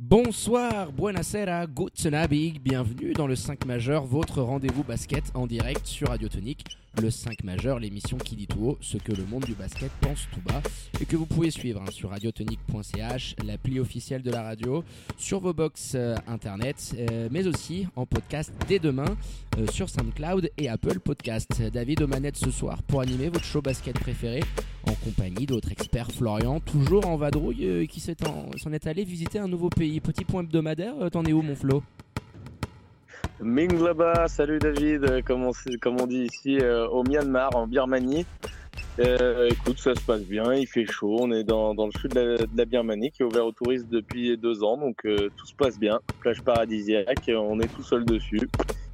[0.00, 6.06] Bonsoir, buonasera, guten Abend, bienvenue dans le 5 majeur, votre rendez-vous basket en direct sur
[6.06, 6.64] Radio Tonique.
[7.02, 10.28] Le 5 majeur, l'émission qui dit tout haut ce que le monde du basket pense
[10.32, 10.62] tout bas
[11.00, 14.84] et que vous pouvez suivre hein, sur radiotonique.ch, l'appli officielle de la radio,
[15.16, 19.16] sur vos box euh, internet, euh, mais aussi en podcast dès demain
[19.58, 21.60] euh, sur SoundCloud et Apple Podcast.
[21.72, 24.44] David Omanette ce soir pour animer votre show basket préféré
[24.86, 26.10] en compagnie d'autres experts.
[26.10, 30.00] Florian, toujours en vadrouille, qui s'en est allé visiter un nouveau pays.
[30.00, 31.82] Petit point hebdomadaire, t'en es où mon Flo?
[33.40, 38.26] Minglaba, salut David, comme on, comme on dit ici euh, au Myanmar, en Birmanie.
[38.98, 42.14] Euh, écoute, ça se passe bien, il fait chaud, on est dans, dans le sud
[42.14, 45.54] de la, Birmanie qui est ouvert aux touristes depuis deux ans, donc euh, tout se
[45.54, 46.00] passe bien.
[46.18, 48.48] Plage paradisiaque, on est tout seul dessus,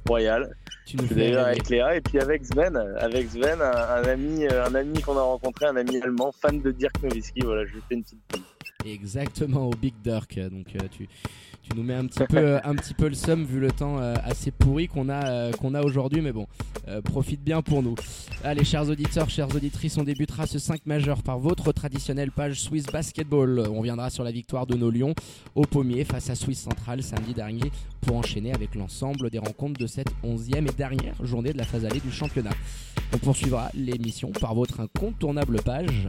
[0.07, 0.55] royal.
[0.85, 1.05] Tu nous
[1.37, 5.65] avec Léa et puis avec Sven, avec Sven, un, ami, un ami qu'on a rencontré,
[5.65, 7.41] un ami allemand, fan de Dirk Nowitzki.
[7.41, 8.19] Voilà, je lui fais une petite.
[8.85, 11.07] Exactement au Big Dirk, donc tu
[11.67, 13.97] tu nous mets un petit peu, euh, un petit peu le somme vu le temps
[13.99, 16.47] euh, assez pourri qu'on a, euh, qu'on a aujourd'hui, mais bon,
[17.03, 17.95] profite bien pour nous.
[18.43, 22.85] Allez, chers auditeurs, chères auditrices, on débutera ce 5 majeur par votre traditionnelle page Swiss
[22.85, 23.67] Basketball.
[23.71, 25.15] On viendra sur la victoire de nos Lions
[25.55, 27.71] au Pommier face à Swiss Central samedi dernier
[28.01, 31.85] pour enchaîner avec l'ensemble des rencontres de cette 11e et dernière journée de la phase
[31.85, 32.53] allée du championnat.
[33.13, 36.07] On poursuivra l'émission par votre incontournable page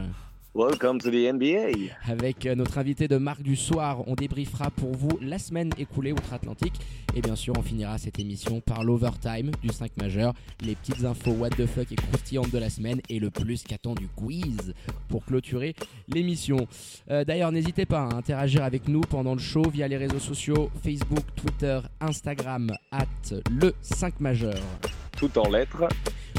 [0.57, 1.93] Welcome to the NBA.
[2.07, 6.11] Avec euh, notre invité de Marc du Soir, on débriefera pour vous la semaine écoulée
[6.11, 6.73] outre-Atlantique.
[7.15, 10.33] Et bien sûr, on finira cette émission par l'overtime du 5 majeur,
[10.65, 14.07] les petites infos what the fuck et croustillantes de la semaine et le plus qu'attendu
[14.15, 14.73] quiz
[15.09, 15.75] pour clôturer
[16.07, 16.65] l'émission.
[17.11, 20.71] Euh, d'ailleurs, n'hésitez pas à interagir avec nous pendant le show via les réseaux sociaux
[20.83, 23.05] Facebook, Twitter, Instagram, at
[23.51, 24.57] le 5 majeur.
[25.15, 25.87] Tout en lettres.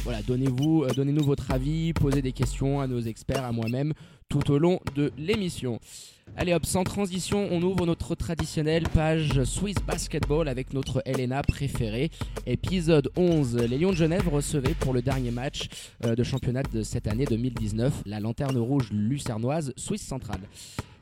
[0.04, 3.92] Voilà, donnez-vous, euh, donnez-nous votre avis, posez des questions à nos experts, à moi-même,
[4.28, 5.80] tout au long de l'émission.
[6.36, 12.10] Allez hop, sans transition, on ouvre notre traditionnelle page Swiss Basketball avec notre Elena préférée.
[12.46, 15.68] Épisode 11, les Lions de Genève recevaient pour le dernier match
[16.04, 20.42] euh, de championnat de cette année 2019 la lanterne rouge lucernoise Swiss Centrale.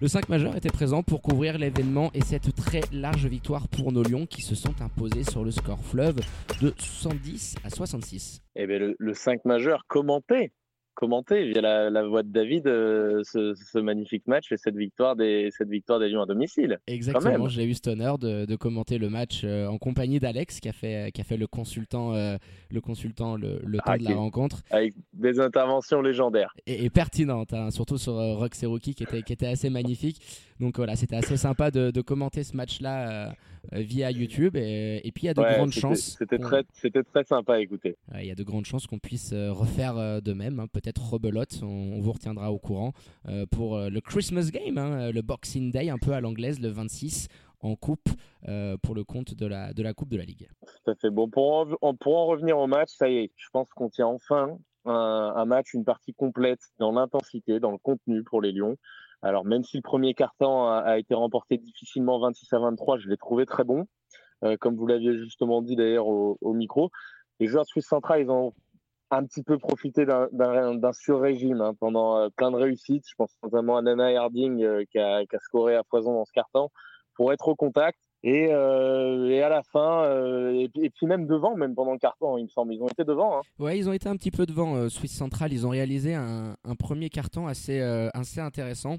[0.01, 4.05] Le 5 majeur était présent pour couvrir l'événement et cette très large victoire pour nos
[4.05, 6.21] Lions qui se sont imposés sur le score fleuve
[6.61, 8.43] de 70 à 66.
[8.55, 10.53] Eh bien, le, le 5 majeur commenté
[10.97, 15.69] commenter via la, voix de David euh, ce, magnifique match et cette victoire des, cette
[15.69, 16.81] victoire des Lions à domicile.
[16.89, 20.73] Exactement, j'ai eu cet honneur de, commenter le match euh, en compagnie d'Alex qui, a
[20.73, 22.39] fait, qui a fait le consultant, euh,
[22.71, 24.63] le, consultant le, temps ah, de la rencontre.
[24.71, 26.55] Avec des interventions légendaires.
[26.67, 30.21] Et, pertinentes, hein, surtout sur Rox et Rookie qui était, qui était assez magnifique.
[30.59, 33.35] Donc voilà, c'était assez sympa de, commenter ce match-là
[33.73, 34.57] via YouTube.
[34.57, 36.17] Et, puis il y a de grandes chances.
[36.19, 37.97] C'était très, très sympa à écouter.
[38.19, 40.61] Il y a de grandes chances qu'on puisse refaire de même.
[40.61, 41.61] Hein, peut peut-être rebelote.
[41.63, 42.93] On, vous retiendra au courant
[43.29, 46.69] euh, pour euh, le Christmas Game, hein, le Boxing Day un peu à l'anglaise, le
[46.69, 47.29] 26
[47.61, 48.09] en coupe
[48.49, 50.49] euh, pour le compte de la, de la Coupe de la Ligue.
[50.85, 51.11] Tout à fait.
[51.11, 54.07] Bon, pour en, pour en revenir au match, ça y est, je pense qu'on tient
[54.07, 58.77] enfin un, match, une partie complète dans l'intensité, dans le contenu pour les Lions.
[59.23, 63.17] Alors, même si le premier quart-temps a, été remporté difficilement 26 à 23, je l'ai
[63.17, 63.87] trouvé très bon.
[64.61, 66.91] comme vous l'aviez justement dit d'ailleurs au, micro.
[67.41, 68.53] Les joueurs de Suisse Central, ils ont
[69.11, 73.05] un petit peu profité d'un sur-régime hein, pendant euh, plein de réussites.
[73.09, 76.25] Je pense notamment à Nana Harding euh, qui, a, qui, a, scoré à foison dans
[76.25, 76.71] ce carton
[77.15, 77.99] pour être au contact.
[78.23, 80.05] Et, euh, et à la fin,
[80.53, 83.39] et, puis même devant, même pendant le carton, il me semble, ils ont été devant.
[83.39, 83.43] Hein.
[83.59, 84.89] Ouais, ils ont été un petit peu devant.
[84.89, 88.97] Suisse Central, ils ont réalisé un, premier carton assez, assez intéressant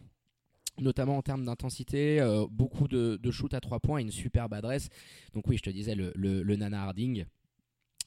[0.79, 4.89] notamment en termes d'intensité, beaucoup de, de shoot à trois points et une superbe adresse.
[5.33, 7.25] Donc oui, je te disais, le, le, Nana Harding,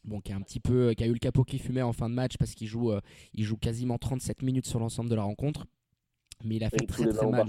[0.05, 2.09] bon, qui a un petit peu, qui a eu le capot qui fumait en fin
[2.09, 3.01] de match parce qu'il joue, euh,
[3.35, 5.67] il joue quasiment 37 minutes sur l'ensemble de la rencontre.
[6.45, 7.47] Mais il a fait très très mal.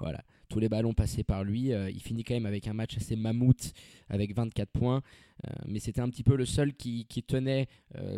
[0.00, 1.72] Voilà, tous les ballons passés par lui.
[1.72, 3.72] Euh, il finit quand même avec un match assez mammouth
[4.08, 5.02] avec 24 points.
[5.46, 7.66] Euh, mais c'était un petit peu le seul qui, qui tenait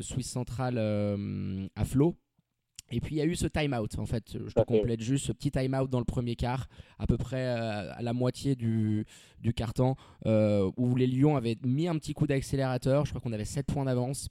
[0.01, 0.79] Swiss Central
[1.77, 2.17] à flot
[2.91, 5.33] et puis il y a eu ce time-out, en fait, je te complète juste ce
[5.33, 9.07] petit time-out dans le premier quart, à peu près euh, à la moitié du,
[9.41, 9.97] du quart-temps,
[10.27, 13.67] euh, où les Lions avaient mis un petit coup d'accélérateur, je crois qu'on avait 7
[13.67, 14.29] points d'avance.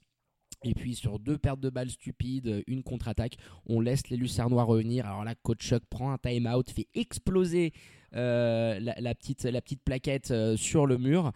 [0.62, 3.36] Et puis sur deux pertes de balles stupides, une contre-attaque,
[3.66, 5.06] on laisse les Lucernois revenir.
[5.06, 7.72] Alors là, Coach Chuck prend un time-out, fait exploser
[8.14, 11.32] euh, la, petite, la petite plaquette sur le mur.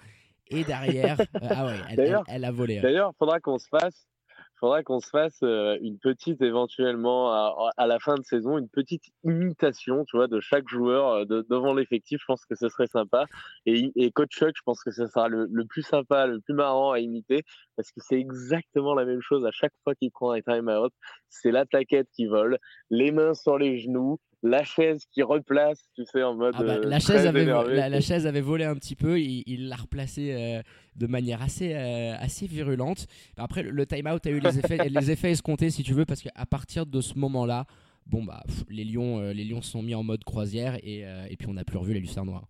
[0.48, 2.78] Et derrière, ah ouais, elle, elle, a volé.
[2.78, 2.82] Hein.
[2.82, 4.06] D'ailleurs, il faudra qu'on se fasse
[4.58, 7.32] faudra qu'on se fasse euh, une petite éventuellement
[7.76, 11.74] à, la fin de saison, une petite imitation, tu vois, de chaque joueur euh, devant
[11.74, 12.20] l'effectif.
[12.20, 13.26] Je pense que ce serait sympa.
[13.66, 17.00] Et, coach Chuck, je pense que ce sera le, plus sympa, le plus marrant à
[17.00, 17.42] imiter
[17.76, 20.92] parce que c'est exactement la même chose à chaque fois qu'il prend un time out.
[21.28, 22.58] C'est la taquette qui vole,
[22.90, 26.54] les mains sur les genoux, la chaise qui replace, tu sais, en mode.
[26.56, 30.62] Ah bah, la, chaise avait, la, chaise avait volé un petit peu, il l'a replacée
[30.94, 33.06] de manière assez, assez virulente.
[33.36, 36.46] Après, le time-out a eu les effets, les effets escomptés, si tu veux, parce qu'à
[36.46, 37.64] partir de ce moment-là,
[38.06, 41.54] bon, bah, les, lions, les lions sont mis en mode croisière et, et puis on
[41.54, 42.48] n'a plus revu les lucernes noires.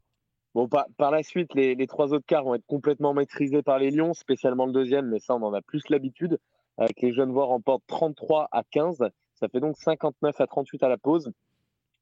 [0.55, 3.81] Bon, par, par la suite, les, les, trois autres quarts vont être complètement maîtrisés par
[3.81, 6.39] les Lions, spécialement le deuxième, mais ça, on en a plus l'habitude.
[6.77, 8.99] Avec les jeunes voix remportent 33 à 15.
[9.35, 11.33] Ça fait donc 59 à 38 à la pause.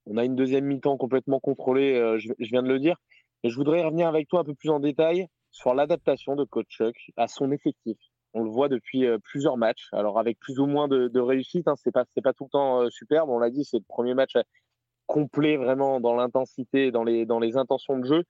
[0.07, 2.97] On a une deuxième mi-temps complètement contrôlée, euh, je, viens de le dire.
[3.45, 6.69] Et je voudrais revenir avec toi un peu plus en détail sur l'adaptation de Coach
[6.69, 7.97] Chuck à son effectif.
[8.35, 11.69] On le voit depuis euh, plusieurs matchs, alors avec plus ou moins de, réussite.
[11.69, 13.31] Hein, c'est pas pas tout le temps euh, superbe.
[13.31, 14.33] On l'a dit, c'est le premier match
[15.07, 18.25] complet vraiment dans l'intensité, dans les dans les intentions de jeu.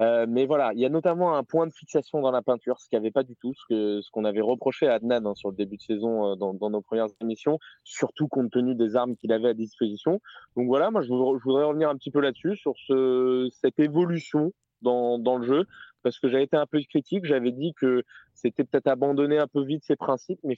[0.00, 2.88] Euh, mais voilà, il y a notamment un point de fixation dans la peinture, ce
[2.88, 5.34] qu'il n'y avait pas du tout, ce qu'on ce qu'on avait reproché à Adnan hein,
[5.34, 8.94] sur le début de saison euh, dans, dans, nos premières émissions, surtout compte tenu des
[8.94, 10.20] armes qu'il avait à disposition.
[10.56, 14.52] Donc voilà, moi je, voudrais revenir un petit peu là-dessus, sur ce, cette évolution
[14.82, 15.66] dans, dans le jeu,
[16.02, 18.04] parce que j'avais été un peu critique, j'avais dit que
[18.34, 20.56] c'était peut-être abandonner un peu vite ses principes, mais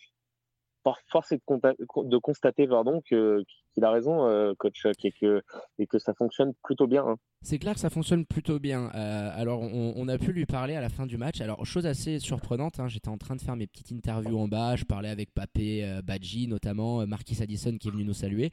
[1.08, 3.44] force est de, constater pardon, qu'il
[3.82, 5.42] a raison, euh, coach, et que,
[5.78, 7.06] et que ça fonctionne plutôt bien.
[7.06, 7.16] Hein.
[7.42, 8.90] C'est clair que ça fonctionne plutôt bien.
[8.94, 11.40] Euh, alors, on, a pu lui parler à la fin du match.
[11.40, 14.76] Alors, chose assez surprenante, hein, j'étais en train de faire mes petites interviews en bas.
[14.76, 18.50] Je parlais avec Papé, euh, Badji, notamment Marquis Addison qui est venu nous saluer.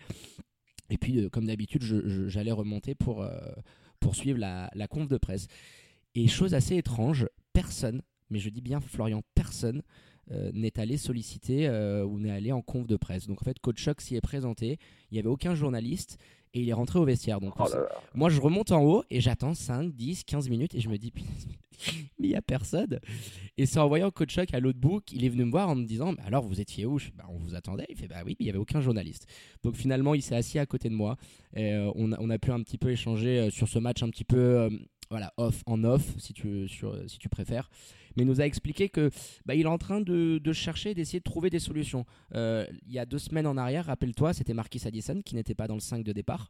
[0.89, 1.83] Et puis, comme d'habitude,
[2.27, 3.25] j'allais remonter pour,
[3.99, 5.47] pour suivre la, la conf de presse.
[6.15, 9.81] Et chose assez étrange, personne, mais je dis bien Florian, personne
[10.31, 13.27] euh, n'est allé solliciter euh, ou n'est allé en conf de presse.
[13.27, 14.77] Donc en fait, Coach Shock s'y est présenté.
[15.09, 16.17] Il n'y avait aucun journaliste
[16.53, 17.39] et il est rentré au vestiaire.
[17.39, 17.65] Donc oh
[18.13, 21.13] moi, je remonte en haut et j'attends 5, 10, 15 minutes et je me dis,
[22.19, 22.99] mais il n'y a personne.
[23.57, 25.75] Et c'est en voyant Coach Shock à l'autre bout qu'il est venu me voir en
[25.75, 26.99] me disant, alors vous étiez où?
[27.15, 27.85] Bah, On vous attendait.
[27.89, 29.27] Il fait, bah oui, mais il n'y avait aucun journaliste.
[29.63, 31.15] Donc finalement, il s'est assis à côté de moi.
[31.55, 34.09] Et, euh, on, a, on, a, pu un petit peu échanger sur ce match un
[34.09, 34.69] petit peu
[35.09, 37.69] voilà, off en off, si tu, si tu préfères
[38.17, 39.09] mais nous a expliqué que
[39.45, 42.05] bah, il est en train de, de chercher, d'essayer de trouver des solutions.
[42.35, 45.67] Euh, il y a deux semaines en arrière, rappelle-toi, c'était Marquis Addison qui n'était pas
[45.67, 46.49] dans le 5 de départ.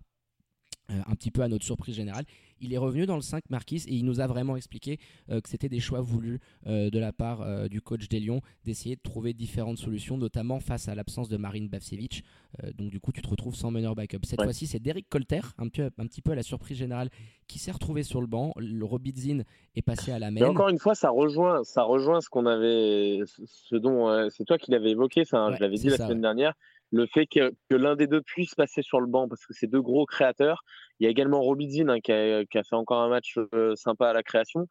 [0.89, 2.23] Euh, un petit peu à notre surprise générale.
[2.61, 4.99] Il est revenu dans le 5 Marquis et il nous a vraiment expliqué
[5.29, 8.95] euh, que c'était des choix voulus euh, de la part du coach des Lions d'essayer
[8.95, 12.23] de trouver différentes solutions, notamment face à l'absence de Marine Bavcevic.
[12.75, 14.19] donc du coup, tu te retrouves sans meneur backup.
[14.23, 17.09] Cette fois-ci, c'est Derek Colter, un, petit peu à la surprise générale,
[17.47, 18.53] qui s'est retrouvé sur le banc.
[18.57, 19.41] Le Robidzin
[19.75, 20.47] est passé à la main.
[20.47, 24.71] Encore une fois, ça rejoint, ça rejoint ce qu'on avait, ce dont c'est toi qui
[24.71, 25.21] l'avais évoqué.
[25.21, 26.53] Enfin, je l'avais dit la semaine dernière
[26.91, 29.81] le fait que, l'un des deux puisse passer sur le banc parce que c'est deux
[29.81, 30.63] gros créateurs.
[30.99, 34.13] Il y a également Robidzin hein, qui, a, fait encore un match euh, sympa à
[34.13, 34.67] la création.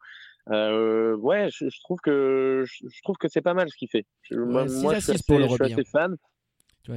[0.49, 4.05] Euh, ouais, je, trouve que je, trouve que c'est pas mal ce qu'il fait.
[4.31, 6.15] moi, je suis, assez, fan.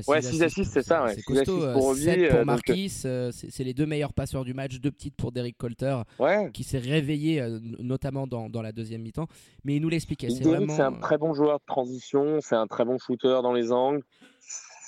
[0.06, 1.08] ouais, 6 assists, c'est ça.
[1.08, 1.72] C'est costaud.
[1.72, 4.78] pour, 7 pour Marquis, c'est les deux meilleurs passeurs du match.
[4.78, 5.98] Deux petites pour Derek Colter,
[6.54, 7.44] qui s'est réveillé
[7.78, 9.26] notamment dans, dans, la deuxième mi-temps.
[9.64, 10.30] Mais il nous l'expliquait.
[10.30, 10.78] C'est vraiment...
[10.78, 14.02] un très bon joueur de transition, c'est un très bon shooter dans les angles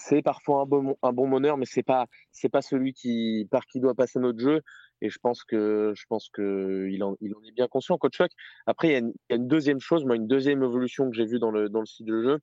[0.04, 3.66] c'est parfois un bon, un bon meneur, mais c'est pas c'est pas celui qui par
[3.66, 4.60] qui doit passer notre jeu.
[5.00, 8.16] Et je pense que je pense que il en, il en est bien conscient, coach
[8.16, 8.30] Chuck.
[8.66, 11.08] Après, il y, a une, il y, a une, deuxième chose, moi, une deuxième évolution
[11.10, 12.38] que j'ai vue dans le dans le site de jeu,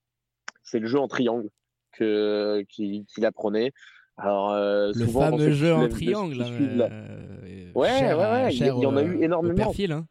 [0.63, 1.49] c'est le jeu en triangle
[1.91, 3.71] que qu'il apprenait.
[4.17, 6.41] Alors, euh, le fameux jeu en triangle.
[6.41, 9.71] Euh, ouais, ouais, ouais, il y, en a eu énormément.
[9.89, 10.05] hein.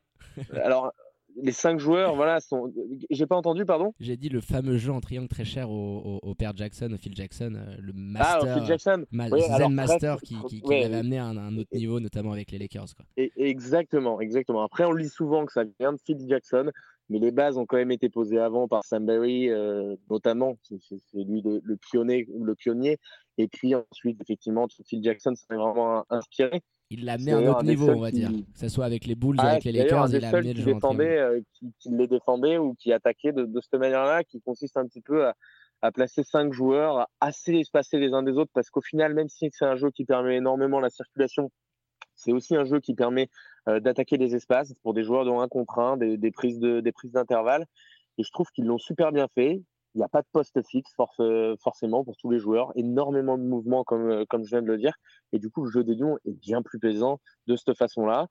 [0.54, 0.92] Alors,
[1.42, 2.72] les cinq joueurs, voilà, sont.
[3.10, 3.94] J'ai pas entendu, pardon?
[4.00, 7.54] J'ai dit le fameux jeu en triangle très cher au, père Jackson, au Phil Jackson,
[7.56, 9.04] euh, le master, ah, Phil Jackson.
[9.12, 12.94] Zen Master qui, qui, avait amené à un, autre niveau, notamment avec les Lakers.
[12.96, 13.04] Quoi.
[13.16, 14.62] Et, exactement, exactement.
[14.62, 16.70] Après, on lit souvent que ça vient de Phil Jackson,
[17.08, 20.56] mais les bases ont quand même été posées avant par Sam Barry, euh, notamment.
[20.62, 22.98] C'est lui le, pionnier, le pionnier.
[23.38, 26.62] Et puis ensuite, effectivement, Phil Jackson s'est vraiment inspiré.
[26.90, 28.30] Il l'a amené à un autre niveau, on va dire.
[28.30, 31.18] Que ce soit avec les Bulls ah, avec les Lakers, il a amené le défendait,
[31.18, 34.86] euh, qui, qui, les défendait ou qui attaquait de, de cette manière-là, qui consiste un
[34.86, 35.34] petit peu à,
[35.82, 39.50] à, placer cinq joueurs assez espacés les uns des autres, parce qu'au final, même si
[39.52, 41.50] c'est un jeu qui permet énormément la circulation,
[42.14, 43.28] c'est aussi un jeu qui permet
[43.68, 46.80] euh, d'attaquer des espaces pour des joueurs de 1 contre 1, des, des prises de,
[46.80, 47.66] des prises d'intervalle.
[48.16, 49.62] Et je trouve qu'ils l'ont super bien fait.
[49.94, 51.20] Il n'y a pas de poste fixe force,
[51.62, 52.72] forcément pour tous les joueurs.
[52.76, 54.94] Énormément de mouvements, comme, euh, comme je viens de le dire.
[55.32, 58.26] Et du coup, le jeu des lions est bien plus plaisant de cette façon-là.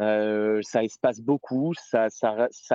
[0.00, 2.08] Euh, ça espace beaucoup, ça,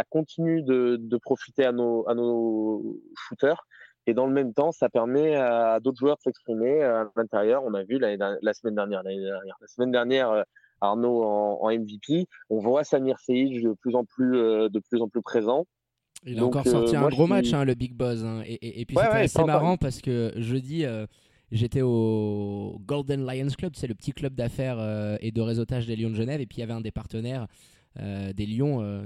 [0.09, 3.65] continue de, profiter à nos, shooters.
[4.05, 7.63] Et dans le même temps, ça permet à d'autres joueurs de s'exprimer à l'intérieur.
[7.63, 10.43] On a vu la, semaine dernière, la semaine dernière, euh,
[10.81, 12.27] Arnaud en, MVP.
[12.49, 15.65] On voit Samir Seyid de plus en plus, de plus en plus présent.
[16.25, 18.23] Il a encore sorti un gros match, hein, le Big Boss.
[18.23, 18.43] Hein.
[18.45, 20.85] Et, et, puis c'est assez marrant parce que jeudi,
[21.51, 26.09] j'étais au Golden Lions Club, c'est le petit club d'affaires et de réseautage des Lions
[26.09, 26.41] de Genève.
[26.41, 27.47] Et puis il y avait un des partenaires
[27.99, 29.03] des Lions,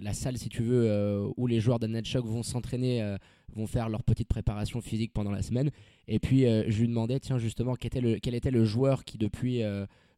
[0.00, 3.16] la salle si tu veux, où les joueurs de Shock vont s'entraîner,
[3.54, 5.70] vont faire leur petite préparation physique pendant la semaine.
[6.08, 9.18] Et puis je lui demandais, tiens justement, quel était le, quel était le joueur qui
[9.18, 9.62] depuis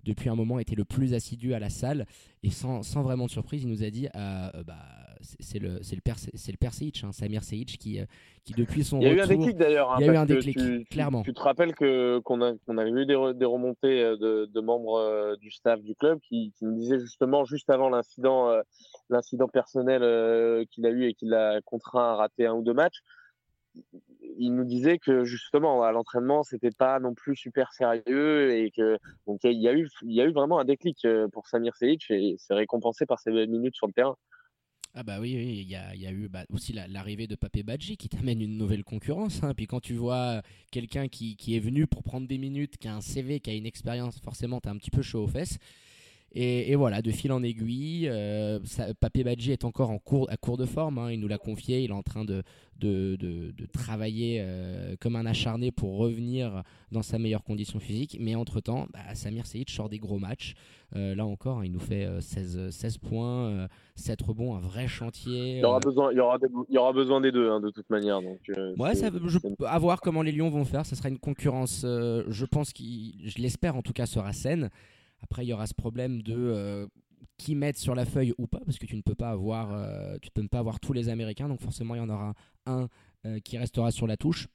[0.04, 2.06] depuis un moment était le plus assidu à la salle.
[2.42, 4.74] Et sans, sans vraiment de surprise il nous a dit euh, bah,
[5.20, 6.72] c'est le c'est le père c'est le père
[7.04, 8.04] hein, Samir Seic qui euh,
[8.42, 10.16] qui depuis son il y a eu un déclic d'ailleurs hein, il y a eu
[10.16, 11.22] un déclic clairement.
[11.22, 14.60] tu, te rappelles que qu'on a qu'on avait eu des, des remontées euh, de, de
[14.60, 18.50] membres du staff du club qui, qui nous disaient justement juste avant l'incident
[19.08, 23.02] l'incident personnel qu'il a eu et qui l'a contraint à rater un ou deux matchs
[24.38, 28.98] il nous disait que justement à l'entraînement c'était pas non plus super sérieux et que
[29.26, 31.76] donc il y a eu il y a eu vraiment un déclic euh, pour Samir
[31.76, 34.16] Selic et c'est récompensé par ses minutes sur le terrain.
[34.94, 37.96] Ah bah oui, il y, a, y, a, eu bah, aussi l'arrivée de Papé Badji
[37.96, 39.42] qui t'amène une nouvelle concurrence.
[39.42, 39.54] Hein.
[39.54, 42.94] Puis quand tu vois quelqu'un qui, qui, est venu pour prendre des minutes, qui a
[42.94, 45.58] un CV, qui a une expérience, forcément t'as un petit peu chaud aux fesses.
[46.34, 48.58] Et, voilà, de fil en aiguille, euh,
[49.00, 50.96] Papé Badji est encore en cours, à court de forme.
[50.96, 51.12] Hein.
[51.12, 51.80] il nous l'a confié.
[51.80, 52.42] Il est en train de,
[52.78, 58.16] de, de, travailler euh, comme un acharné pour revenir dans sa meilleure condition physique.
[58.18, 60.54] Mais entre-temps, bah, Samir Seyid sort des gros matchs.
[60.96, 65.56] Euh, là encore, hein, il nous fait 16, 16 points, 7 rebonds, un vrai chantier.
[65.56, 67.68] Il y aura, besoin, il y aura, il y aura besoin des deux, hein, de
[67.68, 68.22] toute manière.
[68.22, 68.40] Donc,
[68.78, 70.86] ouais, ça, je, à voir comment les Lions vont faire.
[70.86, 74.70] Ce sera une concurrence, je pense, qui, je l'espère en tout cas, sera saine.
[75.22, 76.86] Après, il y aura ce problème de euh,
[77.38, 80.16] qui mettre sur la feuille ou pas, parce que tu ne peux pas avoir, euh,
[80.20, 82.34] tu peux pas avoir tous les Américains, donc forcément il y en aura
[82.66, 82.88] un
[83.24, 84.48] euh, qui restera sur la touche.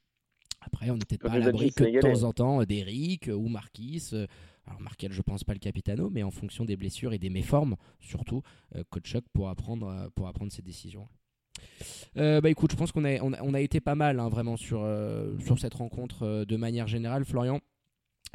[0.60, 4.10] Après, on n'était pas à l'abri que de temps en temps d'Eric ou Marquis.
[4.66, 7.76] alors Markel, je pense pas le capitano, mais en fonction des blessures et des méformes,
[8.00, 8.42] surtout,
[8.90, 10.10] Coach Chuck pourra prendre,
[10.50, 11.08] ses décisions.
[12.16, 14.84] bah écoute, je pense qu'on a, on a, été pas mal hein, vraiment sur,
[15.38, 17.24] sur cette rencontre de manière générale.
[17.24, 17.60] Florian,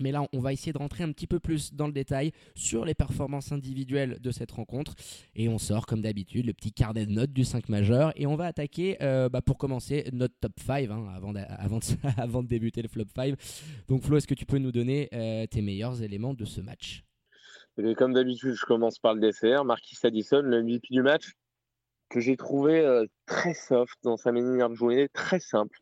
[0.01, 2.85] mais là, on va essayer de rentrer un petit peu plus dans le détail sur
[2.85, 4.95] les performances individuelles de cette rencontre.
[5.35, 8.11] Et on sort, comme d'habitude, le petit carnet de notes du 5 majeur.
[8.15, 11.05] Et on va attaquer, euh, bah, pour commencer, notre top 5 hein,
[12.17, 13.35] avant, de, débuter le flop 5.
[13.87, 17.03] Donc, Flo, est-ce que tu peux nous donner euh, tes meilleurs éléments de ce match?
[17.97, 19.63] Comme d'habitude, je commence par le DCR.
[19.65, 21.33] Marquis Addison, le MVP du match,
[22.09, 25.79] que j'ai trouvé euh, très soft dans sa manière de jouer, très simple.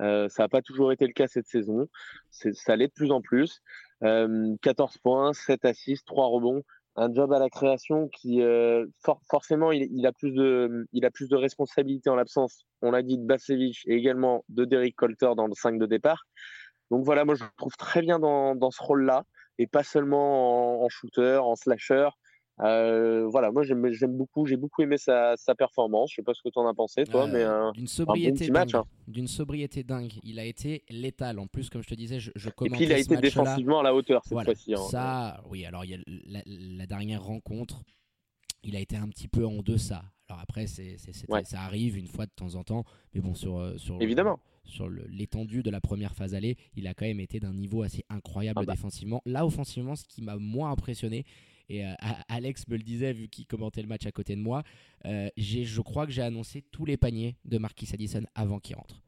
[0.00, 1.88] Euh, ça n'a pas toujours été le cas cette saison.
[2.30, 3.62] Ça l'est de plus en plus.
[4.00, 6.62] 14 euh, points, 7 assists, 3 rebonds.
[6.96, 8.86] Un job à la création qui, euh,
[9.28, 13.18] forcément, il, a plus de, il a plus de responsabilités en l'absence, on l'a dit,
[13.18, 16.24] de Basevic et également de Derek Colter dans le 5 de départ.
[16.92, 19.24] Donc voilà, moi je le trouve très bien dans, dans ce rôle-là
[19.58, 22.10] et pas seulement en, en shooter, en slasher.
[22.60, 26.10] Euh, voilà, moi j'aime beaucoup, j'ai beaucoup aimé sa, performance.
[26.10, 28.76] Je sais pas ce que tu en as pensé, toi, mais euh, d'une sobriété dingue.
[28.76, 28.84] Hein.
[29.08, 30.12] D'une sobriété dingue.
[30.22, 31.38] Il a été létal.
[31.38, 33.82] En plus, comme je te disais, je, je Et puis il a été défensivement à
[33.82, 34.74] la hauteur cette fois-ci.
[34.74, 34.82] Hein.
[34.90, 35.64] Ça, oui.
[35.64, 37.82] Alors il y a la, dernière rencontre,
[38.62, 40.04] il a été un petit peu en deçà.
[40.28, 42.84] Alors après, c'est, ça arrive une fois de temps en temps,
[43.14, 44.38] mais bon, sur, euh, sur évidemment.
[44.64, 48.04] sur l'étendue de la première phase allée, il a quand même été d'un niveau assez
[48.08, 48.74] incroyable ah bah.
[48.74, 49.20] défensivement.
[49.26, 51.26] Là, offensivement, ce qui m'a moins impressionné,
[51.68, 51.92] et euh,
[52.28, 54.62] Alex me le disait vu qu'il commentait le match à côté de moi,
[55.06, 59.03] euh, je crois que j'ai annoncé tous les paniers de Marquis Addison avant qu'il rentre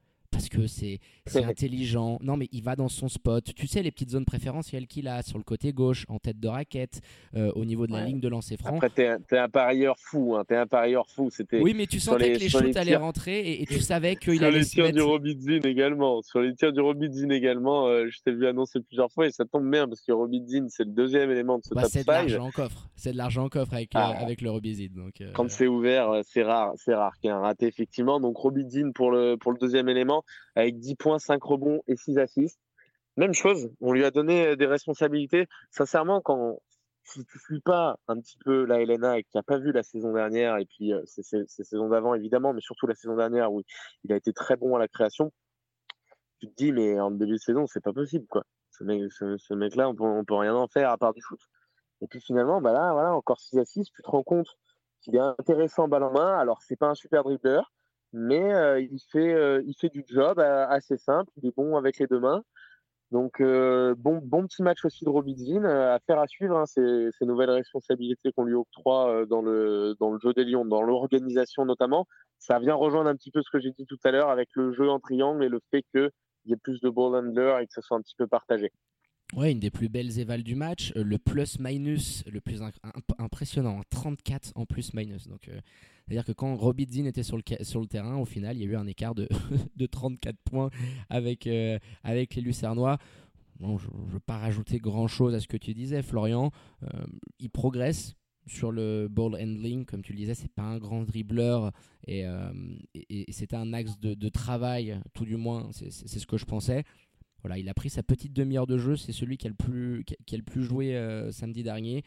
[0.57, 1.01] que c'est
[1.45, 2.19] intelligent.
[2.23, 3.53] Non, mais il va dans son spot.
[3.55, 6.49] Tu sais, les petites zones préférentielles qu'il a sur le côté gauche, en tête de
[6.49, 7.01] raquette,
[7.37, 8.77] euh, au niveau de la ligne de lancer franc.
[8.77, 10.37] Après, t'es un, un, parieur fou.
[10.37, 10.45] Hein.
[10.47, 11.31] T'es un parieur fou.
[11.31, 11.61] C'était.
[11.61, 14.85] Oui, mais tu sentais que les shoots allaient rentrer et, tu savais qu'il allait Sur
[14.85, 16.23] les tirs du Robidzin également.
[16.23, 19.45] Sur les tirs du Robidzin également, euh, je t'ai vu annoncer plusieurs fois et ça
[19.45, 22.13] tombe bien parce que Robidzin, c'est le deuxième élément de ce bah, top C'est de
[22.13, 22.89] l'argent en coffre.
[22.95, 24.15] C'est de l'argent en coffre avec, euh, ah.
[24.21, 24.89] avec le Robidzin.
[24.95, 26.73] Donc, Quand c'est ouvert, c'est rare.
[26.77, 28.21] C'est rare qu'il y ait un raté, effectivement.
[28.21, 30.23] Donc Robidzin pour le, pour le deuxième élément
[30.55, 32.61] avec 10 points, 5 rebonds et 6 assists.
[33.17, 35.47] Même chose, on lui a donné euh, des responsabilités.
[35.71, 36.59] Sincèrement, quand
[37.05, 39.73] si tu suis pas un petit peu la Helena et que tu n'as pas vu
[39.73, 43.53] la saison dernière, et puis euh, ces, saisons d'avant évidemment, mais surtout la saison dernière
[43.53, 43.63] où
[44.05, 45.33] il a été très bon à la création,
[46.41, 48.27] tu te dis, mais en début de saison, c'est pas possible.
[48.27, 48.45] quoi.
[48.71, 48.85] Ce,
[49.55, 51.41] mec, là on peut, peut rien en faire à part du foot.
[52.03, 54.59] Et puis finalement, bah là, voilà, encore 6 assists, tu te rends compte
[55.01, 56.39] qu'il est intéressant balle en main.
[56.39, 57.73] Alors, c'est pas un super dribbleur,
[58.13, 61.77] mais euh, il, fait, euh, il fait du job euh, assez simple, il est bon
[61.77, 62.43] avec les deux mains.
[63.13, 67.25] Donc bon, bon petit match aussi de Robidzin, à faire à suivre, hein, ces, ces,
[67.25, 72.09] nouvelles responsabilités qu'on lui octroie dans, le, dans le jeu des Lions, dans l'organisation notamment.
[72.41, 74.73] Ça vient rejoindre un petit peu ce que j'ai dit tout à l'heure avec le
[74.73, 76.11] jeu en triangle et le fait qu'il
[76.47, 78.73] y ait plus de ball handler et que ce soit un petit peu partagé.
[79.35, 80.93] Ouais, une des plus belles évals du match.
[80.97, 82.63] Euh, le plus-minus le plus
[83.19, 85.27] impressionnant, 34 en plus-minus.
[85.27, 85.61] Donc, euh,
[86.07, 88.87] c'est-à-dire que quand Robbie était sur le, terrain, au final, il y a eu un
[88.87, 89.29] écart de,
[89.77, 90.71] de 34 points
[91.11, 92.99] avec, euh, avec les Lucernois.
[93.59, 96.53] Bon, je ne veux pas rajouter grand-chose à ce que tu disais, Florian.
[97.41, 98.15] il progresse
[98.47, 101.73] sur le ball handling, comme tu le disais, c'est pas un grand dribbleur
[102.07, 102.27] et,
[103.09, 106.85] et, c'était un axe de, travail, tout du moins, c'est ce que je pensais.
[107.57, 110.35] Il a pris sa petite demi-heure de jeu, c'est celui qui a le plus, qui
[110.35, 112.05] a le plus joué euh, samedi dernier.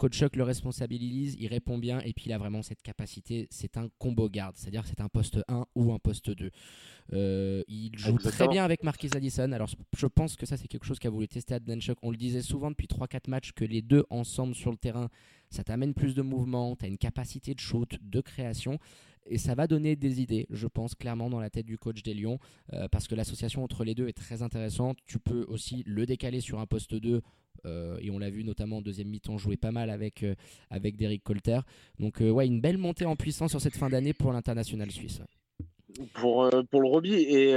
[0.00, 3.46] Coach Chuck le responsabilise, il répond bien et puis il a vraiment cette capacité.
[3.50, 6.50] C'est un combo garde, c'est-à-dire c'est un poste 1 ou un poste 2.
[7.12, 9.52] Euh, il joue très bien avec Marquis Addison.
[9.52, 11.98] Alors je pense que ça c'est quelque chose qu'a voulu tester Adnan Chuck.
[12.00, 15.10] On le disait souvent depuis 3-4 matchs que les deux ensemble sur le terrain,
[15.50, 18.78] ça t'amène plus de mouvement, tu as une capacité de shoot, de création.
[19.26, 22.14] Et ça va donner des idées, je pense, clairement dans la tête du coach des
[22.14, 22.38] Lions,
[22.72, 24.96] euh, parce que l'association entre les deux est très intéressante.
[25.04, 27.20] Tu peux aussi le décaler sur un poste 2,
[27.66, 30.34] euh, et on l'a vu notamment en deuxième mi-temps jouer pas mal avec, euh,
[30.70, 31.60] avec Derek Colter.
[31.98, 35.20] Donc, ouais, une belle montée en puissance sur cette fin d'année pour l'international suisse.
[36.14, 37.56] Pour, pour le Roby, et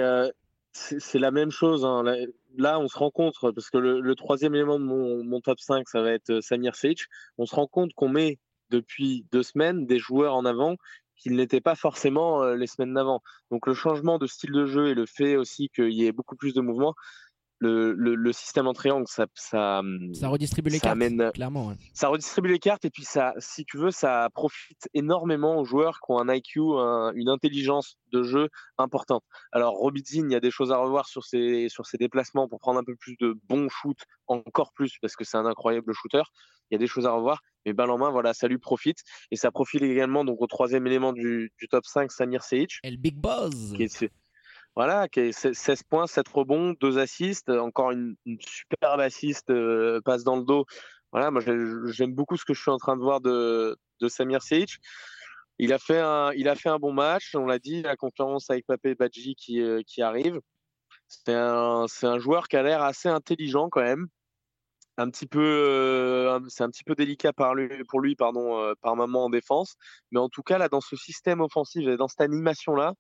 [0.72, 1.86] c'est la même chose.
[1.86, 2.04] Hein.
[2.58, 5.88] Là, on se rend compte, parce que le, troisième élément de mon, mon, top 5,
[5.88, 7.06] ça va être Samir Seic.
[7.38, 10.78] On se rend compte qu'on met depuis deux semaines des joueurs en avant
[11.24, 13.22] qu'il n'était pas forcément euh, les semaines d'avant.
[13.52, 16.36] Donc le changement de style de jeu et le fait aussi qu'il y ait beaucoup
[16.36, 16.96] plus de mouvements,
[17.60, 19.82] le, le, système en triangle, ça, ça,
[20.14, 21.00] ça redistribue les cartes,
[21.34, 21.74] clairement.
[21.94, 26.00] Ça redistribue les cartes et puis ça, si tu veux, ça profite énormément aux joueurs
[26.00, 26.60] qui ont un IQ,
[27.16, 29.24] une intelligence de jeu importante.
[29.52, 32.60] Alors Robitzin, il y a des choses à revoir sur ses, sur ses déplacements pour
[32.60, 36.24] prendre un peu plus de bons shoots, encore plus parce que c'est un incroyable shooter.
[36.70, 39.00] Il y a des choses à revoir mais balle en main, voilà, ça lui profite.
[39.32, 42.80] Et ça profite également donc au troisième élément du, top 5, Samir Seic.
[42.84, 43.74] Et le Big Buzz.
[44.76, 50.24] Voilà, qui est 16 points, 7 rebonds, 2 assists, encore une, superbe assist, euh, passe
[50.24, 50.66] dans le dos.
[51.12, 51.42] Voilà, moi
[51.92, 53.78] j'aime beaucoup ce que je suis en train de voir de,
[54.08, 54.78] Samir Seic.
[55.60, 58.50] Il a, fait un, il a fait un bon match, on l'a dit, la conférence
[58.50, 60.40] avec Papé Badji qui, euh, qui arrive.
[61.08, 64.08] C'est un, un joueur qui a l'air assez intelligent quand même
[64.98, 69.30] un petit peu, euh, c'est un petit peu délicat pour lui, pardon, par moment en
[69.30, 69.76] défense.
[70.12, 72.94] Mais en tout cas, là, dans ce système offensif et dans cette animation-là,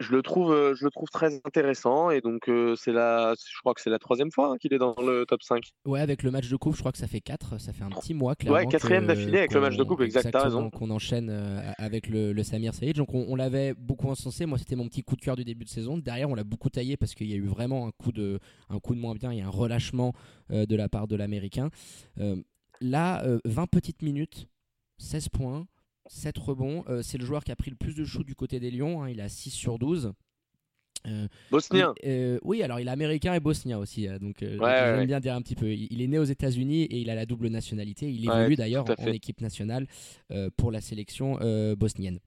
[0.00, 3.60] je le trouve, euh, je le trouve très intéressant et donc euh, c'est la, je
[3.60, 5.62] crois que c'est la troisième fois hein, qu'il est dans le top 5.
[5.84, 7.90] Ouais, avec le match de coupe, je crois que ça fait 4 ça fait un
[7.90, 8.58] petit mois clairement.
[8.58, 10.70] Ouais, quatrième d'affilée avec le match de coupe, exact, t'as raison.
[10.70, 14.46] Qu'on enchaîne euh, avec le, Samir Saïd, donc on, l'avait beaucoup encensé.
[14.46, 15.98] Moi, c'était mon petit coup de cœur du début de saison.
[15.98, 18.78] Derrière, on l'a beaucoup taillé parce qu'il y a eu vraiment un coup de, un
[18.80, 20.14] coup de moins bien, il y a un relâchement
[20.48, 21.68] de la part de l'américain.
[22.80, 24.48] là, 20 petites minutes,
[24.98, 25.66] 16 points.
[26.10, 26.84] 7 rebonds.
[26.88, 29.02] Euh, c'est le joueur qui a pris le plus de shoot du côté des Lions.
[29.02, 29.10] Hein.
[29.10, 30.12] il a 6 sur 12.
[31.06, 31.94] Euh, bosnien.
[32.04, 34.06] Euh, oui, alors il est américain et bosnien aussi.
[34.20, 35.72] donc j'aime bien dire un petit peu.
[35.72, 38.12] Il, est né aux États-Unis et il a la double nationalité.
[38.12, 39.86] Il évolue d'ailleurs en, équipe nationale
[40.56, 41.38] pour la sélection
[41.76, 42.18] bosnienne.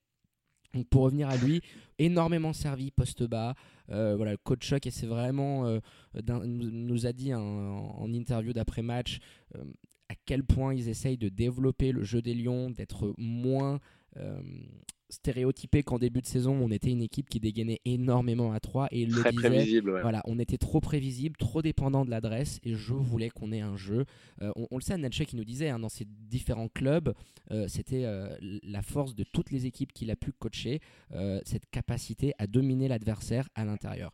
[0.73, 1.61] Donc pour revenir à lui,
[1.99, 3.53] énormément servi poste bas.
[3.89, 5.79] voilà, le coach Chuck et c'est vraiment
[6.23, 9.19] nous a dit en interview d'après match
[10.25, 13.79] quel point ils essayent de développer le jeu des Lions, d'être moins
[14.17, 14.41] euh,
[15.09, 19.05] stéréotypé qu'en début de saison, on était une équipe qui dégainait énormément à 3 et
[19.05, 23.51] le disait, voilà, on était trop prévisible, trop dépendant de l'adresse et je voulais qu'on
[23.51, 24.05] ait un jeu.
[24.41, 27.13] Euh, on, le sait, Natchez qui nous disait hein, dans ses différents clubs,
[27.51, 28.07] euh, c'était
[28.63, 30.79] la force de toutes les équipes qu'il a pu coacher,
[31.45, 34.13] cette capacité à dominer l'adversaire à l'intérieur.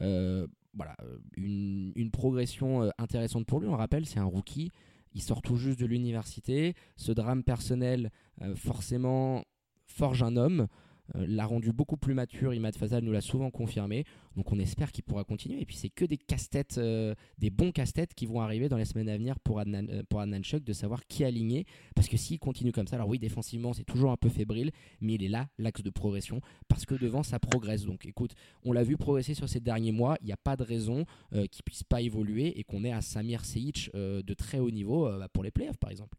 [0.00, 0.96] voilà,
[1.36, 3.68] une, une progression intéressante pour lui.
[3.68, 4.70] On rappelle, c'est un rookie
[5.12, 6.74] il sort tout juste de l'université.
[6.96, 8.10] Ce drame personnel,
[8.42, 9.44] euh, forcément,
[9.86, 10.68] forge un homme.
[11.16, 12.54] Euh, l'a rendu beaucoup plus mature.
[12.54, 14.04] Imad Fazal nous l'a souvent confirmé.
[14.36, 15.60] Donc on espère qu'il pourra continuer.
[15.60, 18.84] Et puis c'est que des casse-têtes, euh, des bons casse-têtes qui vont arriver dans les
[18.84, 21.66] semaines à venir pour Adnan, euh, pour Chuk de savoir qui aligner.
[21.94, 24.70] Parce que s'il continue comme ça, alors oui, défensivement c'est toujours un peu fébrile,
[25.00, 27.84] mais il est là, l'axe de progression, parce que devant ça progresse.
[27.84, 30.16] Donc écoute, on l'a vu progresser sur ces derniers mois.
[30.20, 33.44] Il n'y a pas de raison qu'il puisse pas évoluer et qu'on ait un Samir
[33.44, 36.16] Seic de très haut niveau pour les playoffs par exemple.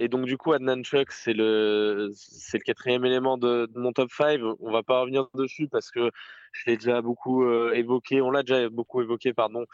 [0.00, 4.10] Et donc, du coup, Adnan Chuck, c'est le, c'est le quatrième élément de, mon top
[4.10, 4.40] 5.
[4.60, 6.10] On va pas revenir dessus parce que
[6.52, 9.64] je l'ai déjà beaucoup euh, évoqué, on l'a déjà beaucoup évoqué, pardon,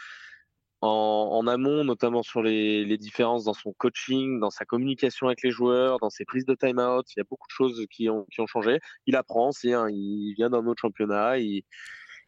[0.82, 5.50] en, amont, notamment sur les, les, différences dans son coaching, dans sa communication avec les
[5.50, 7.06] joueurs, dans ses prises de time-out.
[7.16, 8.80] Il y a beaucoup de choses qui ont, qui ont changé.
[9.06, 11.38] Il apprend aussi, hein, il vient d'un autre championnat.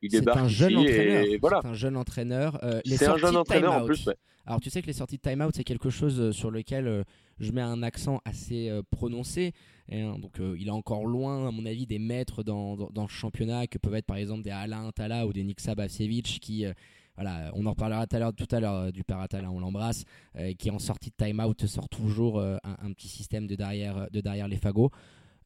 [0.03, 1.25] Il débarque un jeune entraîneur.
[1.41, 1.61] voilà.
[1.63, 2.65] C'est un jeune entraîneur.
[2.65, 4.09] Euh, c'est un jeune entraîneur en plus.
[4.45, 7.05] Alors tu sais que les sorties de time-out, c'est quelque chose euh, sur lequel euh,
[7.39, 9.53] je mets un accent assez prononcé.
[9.91, 10.19] Hein.
[10.19, 13.67] donc il est encore loin, à mon avis, des maîtres dans, dans, dans, le championnat
[13.67, 16.65] que peuvent être par exemple des Alain Tala ou des Niksa Basevic qui
[17.17, 20.05] voilà, on en reparlera tout à l'heure, tout à l'heure du Paratal, on l'embrasse,
[20.59, 24.57] qui en sortie de time-out sort toujours un, petit système de derrière, de derrière les
[24.57, 24.91] fagots.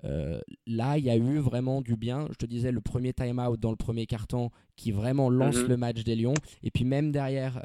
[0.02, 2.26] Là, il y a eu vraiment du bien.
[2.30, 5.68] Je te disais, le premier time-out dans le premier carton qui vraiment lance mhm.
[5.68, 6.34] le match des Lions.
[6.62, 7.62] Et puis même derrière,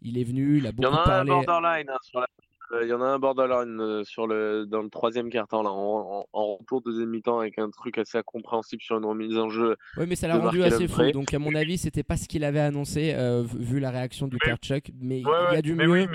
[0.00, 1.30] il est venu, il a beaucoup parlé.
[1.30, 2.26] Il y en a un borderline hein, sur la
[2.80, 6.26] il y en a un borderline euh, sur le, dans le troisième quart-temps, là, en,
[6.32, 9.76] en, retour deuxième mi-temps, avec un truc assez incompréhensible sur une remise en jeu.
[9.96, 11.10] Oui, mais ça l'a rendu assez fou.
[11.10, 14.38] Donc, à mon avis, c'était pas ce qu'il avait annoncé, euh, vu la réaction du
[14.62, 14.90] Chuck.
[15.00, 16.08] Mais il y a du mieux.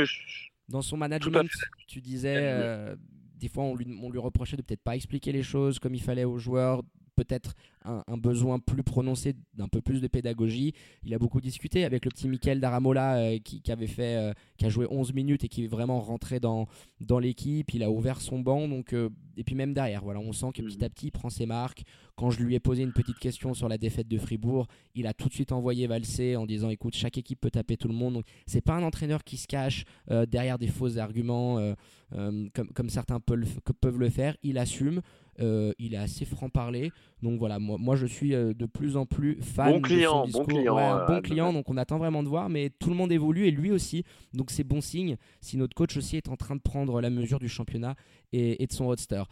[0.70, 1.50] Dans son management,
[1.88, 2.96] tu disais, euh,
[3.40, 6.38] des fois, on lui, reprochait de peut-être pas expliquer les choses comme il fallait aux
[6.38, 6.84] joueurs,
[7.18, 10.74] peut-être un, besoin plus prononcé d'un peu plus de pédagogie.
[11.04, 14.66] Il a beaucoup discuté avec le petit Michael Daramola euh, qui, avait fait, euh, qui
[14.66, 16.68] a joué 11 minutes et qui est vraiment rentré dans,
[17.00, 17.74] dans l'équipe.
[17.74, 18.68] Il a ouvert son banc.
[18.68, 21.30] Donc, euh, et puis même derrière, voilà, on sent que petit à petit il prend
[21.30, 21.84] ses marques.
[22.16, 25.14] Quand je lui ai posé une petite question sur la défaite de Fribourg, il a
[25.14, 28.16] tout de suite envoyé valser en disant écoute, chaque équipe peut taper tout le monde.
[28.16, 29.86] Donc c'est pas un entraîneur qui se cache
[30.28, 31.76] derrière des faux arguments
[32.12, 34.36] comme, comme certains peuvent le faire.
[34.42, 35.02] Il assume.
[35.40, 36.92] Il est assez franc-parler.
[37.24, 40.32] Donc voilà, moi, moi je suis euh, de plus en plus fan bon client, de
[40.32, 42.96] son Bon client, un bon client, donc on attend vraiment de voir, mais tout le
[42.96, 44.04] monde évolue et lui aussi.
[44.34, 47.40] Donc c'est bon signe si notre coach aussi est en train de prendre la mesure
[47.40, 47.96] du championnat
[48.34, 49.24] et, de son roadster.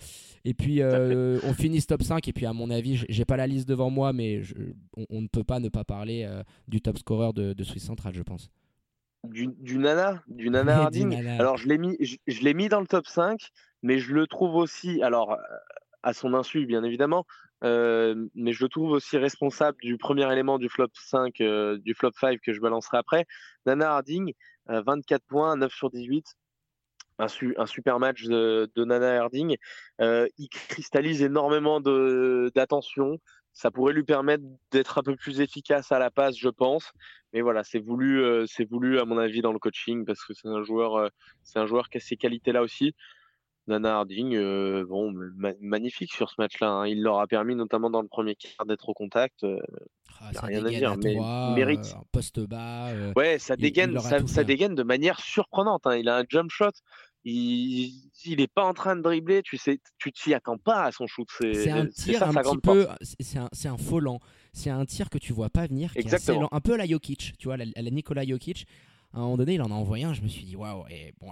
[0.45, 3.37] Et puis euh, on finit ce top 5 et puis à mon avis, j'ai pas
[3.37, 4.41] la liste devant moi, mais
[5.09, 8.15] on, ne peut pas ne pas parler euh, du top scorer de, de Swiss Central,
[8.15, 8.49] je pense.
[9.29, 11.27] Du, du, nana, du nana Harding.
[11.39, 13.51] Alors je l'ai mis, je, je l'ai mis dans le top 5,
[13.83, 15.37] mais je le trouve aussi, alors
[16.05, 17.25] à son insu bien évidemment,
[17.63, 21.95] euh, mais je le trouve aussi responsable du premier élément du flop 5, euh, du
[21.95, 23.25] flop 5 que je balancerai après.
[23.65, 24.33] Nana Harding,
[24.67, 26.25] 24 euh, points, 9 sur 18.
[27.17, 27.27] Un,
[27.65, 29.55] super match de, Nana Harding.
[29.99, 33.17] il cristallise énormément d'attention.
[33.53, 36.91] Ça pourrait lui permettre d'être un peu plus efficace à la passe, je pense.
[37.31, 40.49] Mais voilà, c'est voulu, c'est voulu à mon avis dans le coaching parce que c'est
[40.49, 41.09] un joueur,
[41.43, 42.93] c'est un joueur qui a ces qualités-là aussi.
[43.67, 45.13] Nana Harding, euh, bon,
[45.59, 46.69] magnifique sur ce match-là.
[46.69, 46.87] Hein.
[46.87, 49.43] Il leur a permis, notamment dans le premier quart, d'être au contact.
[49.43, 49.59] Euh,
[50.21, 51.15] ah, rien à dire, mais
[51.55, 51.95] mérite.
[51.95, 52.89] Euh, poste bas.
[53.15, 55.87] ouais, ça dégaine, ça, dégaine de manière surprenante.
[55.87, 55.97] Hein.
[55.97, 56.71] Il a un jump shot.
[57.27, 59.41] Il n'est pas en train de dribbler.
[59.41, 61.27] Tu sais, tu t'y attends pas à son shoot.
[61.39, 62.87] C'est un tir un petit peu.
[63.01, 64.19] C'est un, un faux lent.
[64.53, 65.91] C'est un tir que tu vois pas venir.
[65.95, 66.53] Exactement.
[66.53, 68.67] un peu à la Jokic, tu vois, à la Nikola Jokic
[69.15, 70.13] à un moment donné, il en a envoyé un.
[70.13, 70.83] Je me suis dit, waouh.
[70.89, 71.27] Et bon,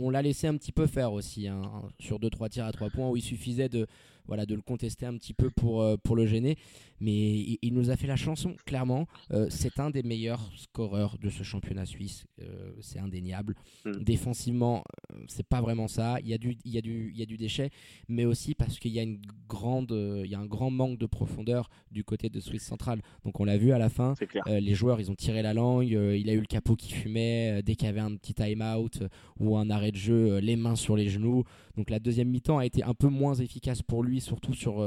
[0.00, 1.62] on l'a laissé un petit peu faire aussi, hein,
[2.00, 3.86] sur 2-3 tirs à 3 points où il suffisait de,
[4.26, 6.58] voilà, de le contester un petit peu pour, euh, pour le gêner.
[7.00, 9.06] Mais il, nous a fait la chanson, clairement.
[9.32, 12.26] Euh, c'est un des meilleurs scoreurs de ce championnat suisse.
[12.42, 13.54] Euh, c'est indéniable.
[13.84, 14.02] Mm.
[14.02, 14.82] Défensivement,
[15.28, 16.18] c'est pas vraiment ça.
[16.20, 17.70] Il y, a du, il, y a du, il y a du déchet,
[18.08, 19.92] mais aussi parce qu'il y, a une grande,
[20.24, 23.00] il y a un grand manque de profondeur du côté de Suisse centrale.
[23.24, 24.14] Donc on l'a vu à la fin.
[24.46, 25.88] les joueurs, ils ont tiré la langue.
[25.88, 27.62] il a eu le capot qui fumait.
[27.62, 29.02] dès qu'il y avait un petit time-out
[29.38, 31.44] ou un arrêt de jeu, les mains sur les genoux.
[31.76, 34.84] Donc la deuxième mi-temps a été un peu moins efficace pour lui, surtout sur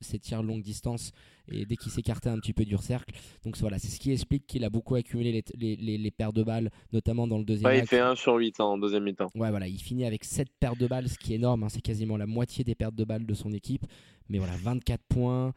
[0.00, 1.12] ses tirs longue distance
[1.50, 3.14] et dès qu'il s'écartait un petit peu du cercle.
[3.44, 6.42] Donc voilà, c'est ce qui explique qu'il a beaucoup accumulé les, les, les, paires de
[6.42, 7.70] balles, notamment dans le deuxième.
[7.70, 9.30] Ouais, il fait 1 sur 8 en deuxième mi-temps.
[9.34, 11.64] Ouais, voilà, il finit avec 7 paires de balles, ce qui est énorme.
[11.64, 11.68] Hein.
[11.68, 13.86] c'est quasiment la moitié des pertes de balles de son équipe.
[14.28, 15.52] Mais voilà, 24 points,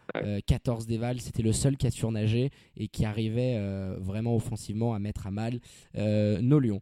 [0.46, 4.94] 14 euh, dévals, c'était le seul qui a surnagé et qui arrivait euh, vraiment offensivement
[4.94, 5.60] à mettre à mal
[5.98, 6.82] euh, nos Lions.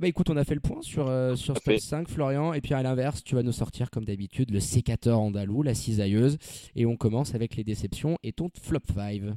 [0.00, 2.54] Bah écoute, on a fait le point sur, euh, sur ce top 5, Florian.
[2.54, 6.38] Et puis à l'inverse, tu vas nous sortir comme d'habitude le sécateur andalou, la cisailleuse.
[6.74, 9.34] Et on commence avec les déceptions et ton flop 5.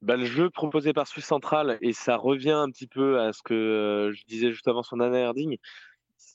[0.00, 3.42] Bah, le jeu proposé par Swiss Central, et ça revient un petit peu à ce
[3.42, 5.56] que euh, je disais juste avant son Nana Harding,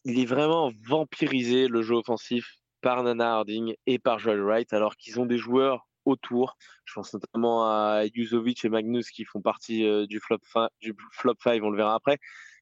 [0.03, 4.97] il est vraiment vampirisé le jeu offensif par Nana Harding et par Joel Wright, alors
[4.97, 6.57] qu'ils ont des joueurs autour.
[6.83, 10.39] Je pense notamment à Juzovic et Magnus qui font partie euh, du, flop
[10.81, 12.17] du flop 5, on le verra après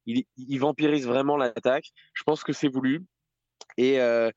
[0.08, 1.91] il, vampirise vraiment l'attaque.
[2.13, 3.06] Je pense que c'est voulu.
[3.78, 4.32] Et, euh,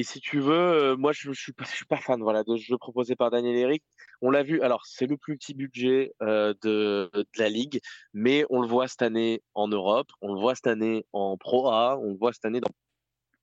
[0.00, 1.52] si tu veux, euh, moi je, je suis
[1.86, 3.82] pas, fan voilà de ce jeu proposé par Daniel Eric.
[4.22, 4.60] On l'a vu.
[4.62, 7.80] Alors c'est le plus petit budget euh, de, la ligue,
[8.12, 11.68] mais on le voit cette année en Europe, on le voit cette année en Pro
[11.68, 12.70] A, on le voit cette année dans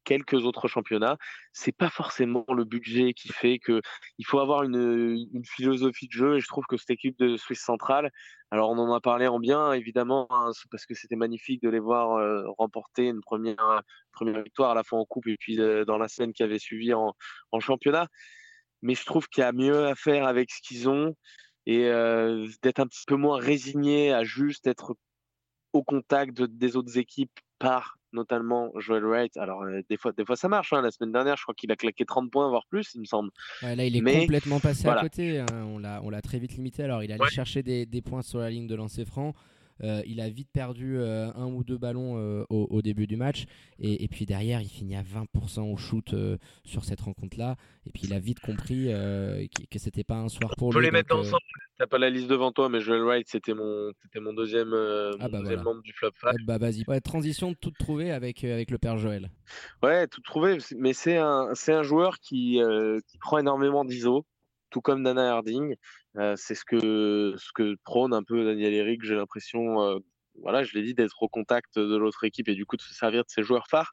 [0.05, 1.17] quelques autres championnats.
[1.51, 3.81] C'est pas forcément le budget qui fait que
[4.17, 6.37] il faut avoir une, philosophie de jeu.
[6.37, 8.11] Et je trouve que cette équipe de Suisse centrale,
[8.51, 11.79] alors on en a parlé en bien évidemment, hein, parce que c'était magnifique de les
[11.79, 13.81] voir euh, remporter une première
[14.21, 16.93] victoire à la fois en coupe et puis euh, dans la semaine qui avait suivi
[16.93, 17.13] en,
[17.51, 18.07] en championnat.
[18.81, 21.15] Mais je trouve qu'il y a mieux à faire avec ce qu'ils ont
[21.65, 24.95] et euh, d'être un petit peu moins résigné à juste être
[25.73, 29.37] au contact des autres équipes par notamment Joel Wright.
[29.37, 30.73] Alors, euh, des, fois, des fois, ça marche.
[30.73, 30.81] Hein.
[30.81, 33.29] La semaine dernière, je crois qu'il a claqué 30 points, voire plus, il me semble.
[33.61, 35.39] là, il est complètement passé à côté.
[35.39, 35.45] Hein.
[35.65, 36.83] On l'a très vite limité.
[36.83, 39.33] Alors, il allait chercher des, des, points sur la ligne de lancer franc.
[39.83, 43.45] Euh, il a vite perdu euh, un ou deux ballons euh, au, début du match.
[43.79, 46.15] Et, puis derrière, il finit à 20% au shoot
[46.63, 47.55] sur cette rencontre-là.
[47.85, 50.75] Et puis il a vite compris que c'était pas un soir pour lui.
[50.75, 51.41] Tu peux les mettre ensemble.
[51.77, 54.73] T'as pas la liste devant toi, mais Joel Wright, c'était mon, mon deuxième,
[55.19, 56.35] ah bah membre du flop 5.
[56.45, 56.85] bah vas-y.
[57.01, 59.29] transition toute trouvée avec, avec le père Joël.
[59.83, 60.57] Ouais, tout trouvé.
[60.77, 62.61] Mais c'est un, un joueur qui,
[63.07, 64.25] qui prend énormément d'ISO
[64.75, 65.75] tout comme Nana Harding.
[66.35, 70.01] C'est ce que, ce que prône un peu Daniel Eric, j'ai l'impression,
[70.41, 72.93] voilà, je l'ai dit, d'être au contact de l'autre équipe et du coup de se
[72.93, 73.91] servir de ses joueurs phares.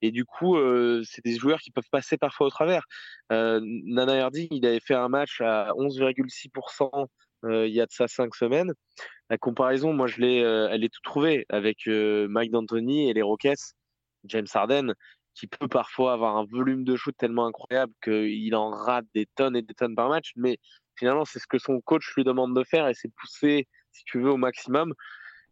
[0.00, 0.56] Et du coup,
[1.04, 2.84] c'est des joueurs qui peuvent passer parfois au travers.
[3.30, 7.06] Nana Harding, il avait fait un match à 11,6%
[7.44, 8.72] il y a de ça cinq semaines.
[9.30, 13.74] La comparaison, moi, je l'ai, elle est tout trouvée avec Mike D'Antoni et les Rockets,
[14.24, 14.94] James Harden
[15.38, 19.56] qui peut parfois avoir un volume de shoot tellement incroyable qu'il en rate des tonnes
[19.56, 20.32] et des tonnes par match.
[20.34, 20.58] Mais
[20.98, 24.20] finalement, c'est ce que son coach lui demande de faire et c'est pousser, si tu
[24.20, 24.94] veux, au maximum.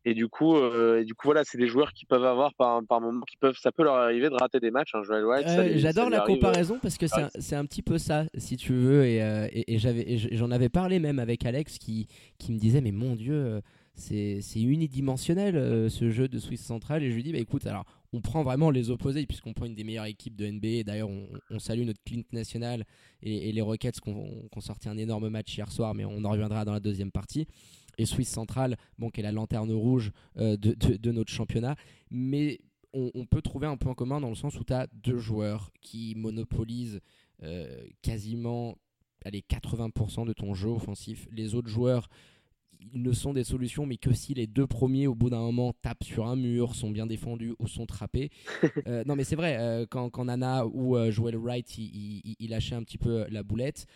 [0.08, 2.80] Et du coup, euh, et du coup voilà, c'est des joueurs qui peuvent avoir par,
[2.84, 4.94] par moment, qui peuvent, ça peut leur arriver de rater des matchs.
[4.94, 5.02] Hein,
[5.74, 9.04] J'adore la comparaison parce que c'est un, petit peu ça, si tu veux.
[9.04, 9.48] Et, euh,
[10.30, 12.06] j'en avais parlé même avec Alex qui,
[12.38, 13.60] qui me disait, mais mon Dieu, euh,
[13.96, 17.02] c'est unidimensionnel ce jeu de Swiss Central.
[17.02, 17.84] Et je lui dis, bah écoute, alors
[18.16, 20.84] on prend vraiment les opposés puisqu'on prend une des meilleures équipes de NBA.
[20.84, 21.10] D'ailleurs,
[21.50, 22.84] on, salue notre Clint national
[23.22, 26.64] et, les Rockets qui ont, sorti un énorme match hier soir, mais on en reviendra
[26.64, 27.46] dans la deuxième partie.
[27.98, 31.76] Et Swiss Central, bon, qui est la lanterne rouge euh, de, notre championnat.
[32.10, 32.60] Mais
[32.92, 36.14] on, peut trouver un point commun dans le sens où tu as deux joueurs qui
[36.16, 37.00] monopolisent
[37.42, 38.78] euh, quasiment
[39.26, 41.28] allez, 80% de ton jeu offensif.
[41.30, 42.08] Les autres joueurs
[42.92, 45.72] ils ne sont des solutions, mais que si les deux premiers, au bout d'un moment,
[45.82, 48.30] tapent sur un mur, sont bien défendus ou sont trappés.
[48.86, 52.50] Euh, non, mais c'est vrai, euh, quand, quand, Nana ou euh, Joel Wright, il, il,
[52.50, 53.86] lâchait un petit peu la boulette,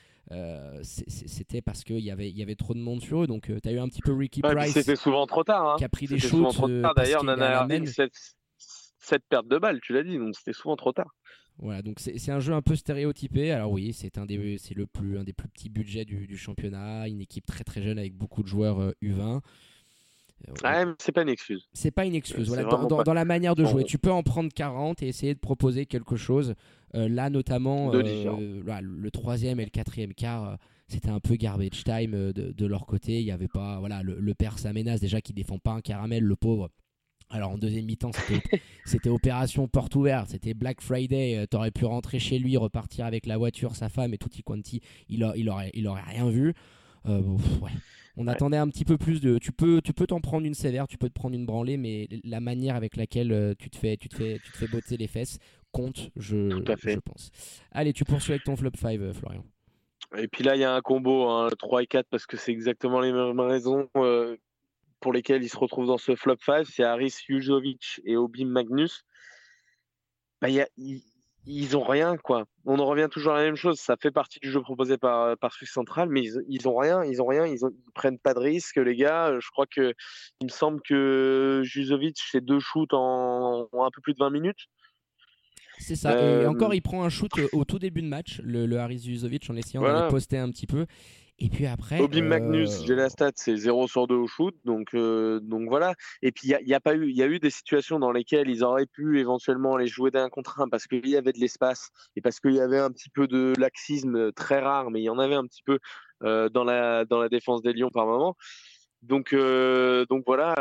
[0.82, 3.26] c'était parce qu'il y avait, y avait trop de monde sur eux.
[3.26, 4.72] Donc, tu as eu un petit peu Ricky Price.
[4.72, 5.70] C'était souvent trop tard.
[5.70, 5.76] Hein.
[5.78, 6.60] Qui a pris des shoots.
[6.96, 8.14] D'ailleurs, Nana a cette,
[8.98, 11.14] cette perte de balles, tu l'as dit, donc c'était souvent trop tard.
[11.62, 13.50] Voilà, donc c'est un jeu un peu stéréotypé.
[13.50, 17.06] Alors oui, c'est un des c'est le plus un des plus petits budgets du, championnat,
[17.06, 19.40] une équipe très très jeune avec beaucoup de joueurs U20.
[20.48, 21.68] Euh, ah, c'est pas une excuse.
[21.72, 22.48] C'est pas une excuse.
[22.48, 25.86] Voilà, dans, la manière de jouer, tu peux en prendre 40 et essayer de proposer
[25.86, 26.54] quelque chose.
[26.94, 32.32] Euh, là, notamment, euh, le troisième et le quatrième quart, c'était un peu garbage time
[32.32, 33.20] de, leur côté.
[33.20, 34.56] Il y avait pas, voilà, le, le père
[35.00, 36.70] déjà qui défend pas un caramel, le pauvre.
[37.30, 38.10] Alors en deuxième mi-temps,
[38.84, 41.36] c'était opération porte ouverte, c'était Black Friday.
[41.36, 44.80] Euh, t'aurais pu rentrer chez lui, repartir avec la voiture, sa femme et tutti quanti.
[45.08, 46.54] Il, il, aurait, il aurait rien vu.
[47.06, 47.22] Euh,
[48.16, 49.38] On attendait un petit peu plus de.
[49.38, 52.08] Tu peux, tu peux t'en prendre une sévère, tu peux te prendre une branlée, mais
[52.24, 54.96] la manière avec laquelle euh, tu te fais, tu te fais, tu te fais botter
[54.96, 55.38] les fesses
[55.72, 57.30] compte, je, je pense.
[57.70, 59.44] Allez, tu poursuis avec ton flop 5, Florian.
[60.18, 62.50] Et puis là, il y a un combo, hein, 3 et 4, parce que c'est
[62.50, 63.88] exactement les mêmes raisons
[65.00, 69.04] pour lesquels ils se retrouvent dans ce flop 5, c'est Haris Jujovic et Obim Magnus.
[70.40, 70.48] Bah,
[71.46, 72.44] ils, ont rien, quoi.
[72.64, 73.78] On en revient toujours à la même chose.
[73.78, 77.04] Ça fait partie du jeu proposé par, par Swiss Central, mais ils, ils ont rien,
[77.04, 79.38] ils ont rien, ils, ont, prennent pas de risques, les gars.
[79.38, 79.94] Je crois que
[80.40, 84.68] il me semble que Jujovic fait deux shoots en, un peu plus de 20 minutes.
[85.78, 86.12] C'est ça.
[86.12, 88.98] Et euh, encore, il prend un shoot au tout début de match, le, le Haris
[88.98, 90.86] Juzovic, en essayant de le poster un petit peu.
[91.42, 92.00] Et puis après.
[92.00, 94.54] Obi Magnus, j'ai la stat, c'est 0 sur 2 au shoot.
[94.64, 95.94] Donc, euh, donc voilà.
[96.20, 98.62] Et puis, il y a, pas eu, y a eu des situations dans lesquelles ils
[98.62, 102.20] auraient pu éventuellement les jouer d'un contre un parce qu'il y avait de l'espace et
[102.20, 105.18] parce qu'il y avait un petit peu de laxisme très rare, mais il y en
[105.18, 105.78] avait un petit peu
[106.24, 108.36] euh, dans, la, dans la défense des Lions par moment.
[109.02, 110.54] Donc, euh, donc voilà,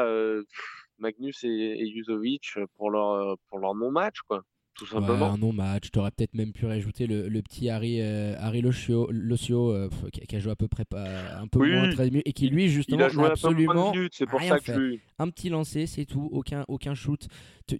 [0.97, 2.39] Magnus et, et
[2.77, 4.43] pour leur, pour leur non-match, quoi
[4.79, 5.33] tout simplement.
[5.33, 5.91] un non-match.
[5.91, 10.35] Tu aurais peut-être même pu rajouter le, le petit Harry, euh, Harry Locio, euh, qui,
[10.35, 13.19] a joué à peu près un peu moins 13 minutes et qui lui justement il
[13.19, 17.27] a absolument c'est pour ça que Un petit lancer, c'est tout, aucun, aucun shoot.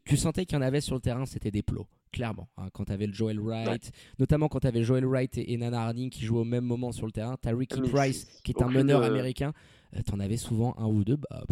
[0.06, 2.50] Tu, sentais qu'il y en avait sur le terrain, c'était des plots clairement.
[2.58, 5.84] Hein, quand tu avais le Joel Wright, notamment quand tu avais Joel Wright et, Nana
[5.84, 8.62] Harding qui jouaient au même moment sur le terrain, tu as Ricky Price qui est
[8.62, 9.54] un meneur américain.
[9.96, 11.18] Euh, t'en avais souvent un ou deux.
[11.18, 11.44] Bah,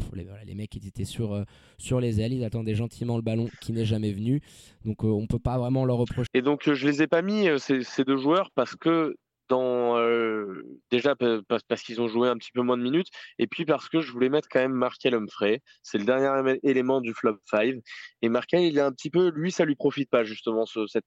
[0.46, 1.44] les, mecs ils étaient sur, euh,
[1.78, 4.42] sur les ailes, ils attendaient gentiment le ballon qui n'est jamais venu.
[4.86, 6.30] Donc euh, on peut pas vraiment leur reprocher.
[6.34, 9.18] Et donc je les ai pas mis ces, ces deux joueurs parce que
[10.92, 14.02] déjà parce qu'ils ont joué un petit peu moins de minutes et puis parce que
[14.02, 15.62] je voulais mettre quand même Markel Humphrey.
[15.84, 17.76] C'est le dernier élément du flop 5
[18.22, 21.06] et Markel il est un petit peu lui ça lui profite pas justement cette,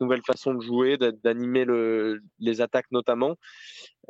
[0.00, 3.36] nouvelle façon de jouer d'animer le, les attaques notamment.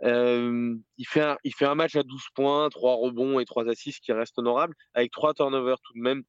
[0.03, 4.75] Il, fait un, match à 12 points 3 rebonds et 3 assists qui reste honorable.
[4.94, 6.23] Avec 3 turnovers tout de même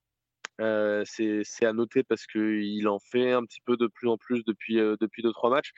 [1.05, 4.79] c'est à noter parce qu'il en fait un petit peu de plus en plus depuis,
[4.79, 5.71] euh, depuis 2-3 matchs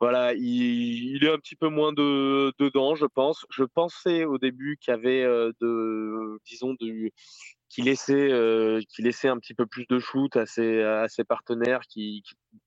[0.00, 3.46] voilà, il, est un petit peu moins de, dedans, je pense.
[3.50, 7.10] Je pensais au début qu'il avait de, disons, de,
[7.70, 8.30] qui laissait,
[8.90, 11.80] qui laissait un petit peu plus de shoot à ses, partenaires.
[11.88, 12.22] Qui,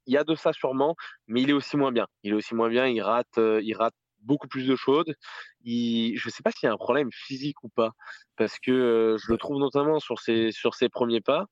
[0.08, 0.96] il y a de ça sûrement,
[1.28, 2.08] mais il est aussi moins bien.
[2.24, 2.88] Il est aussi moins bien.
[2.88, 5.14] Il rate, il rate beaucoup plus de choses.
[5.66, 7.92] Je ne sais pas s'il y a un problème physique ou pas,
[8.38, 11.46] parce que je le trouve notamment sur ses premiers pas.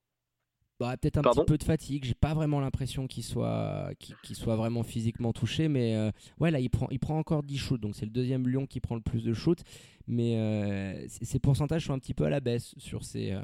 [0.79, 2.05] Bah, peut-être un petit peu de fatigue.
[2.05, 6.59] J'ai pas vraiment l'impression qu'il soit, qu'il, soit vraiment physiquement touché, mais euh, ouais, là,
[6.59, 9.01] il prend, il prend encore 10 shoots, donc c'est le deuxième Lyon qui prend le
[9.01, 9.63] plus de shoots,
[10.07, 13.41] mais euh, ses pourcentages sont un petit peu à la baisse sur, ses, euh,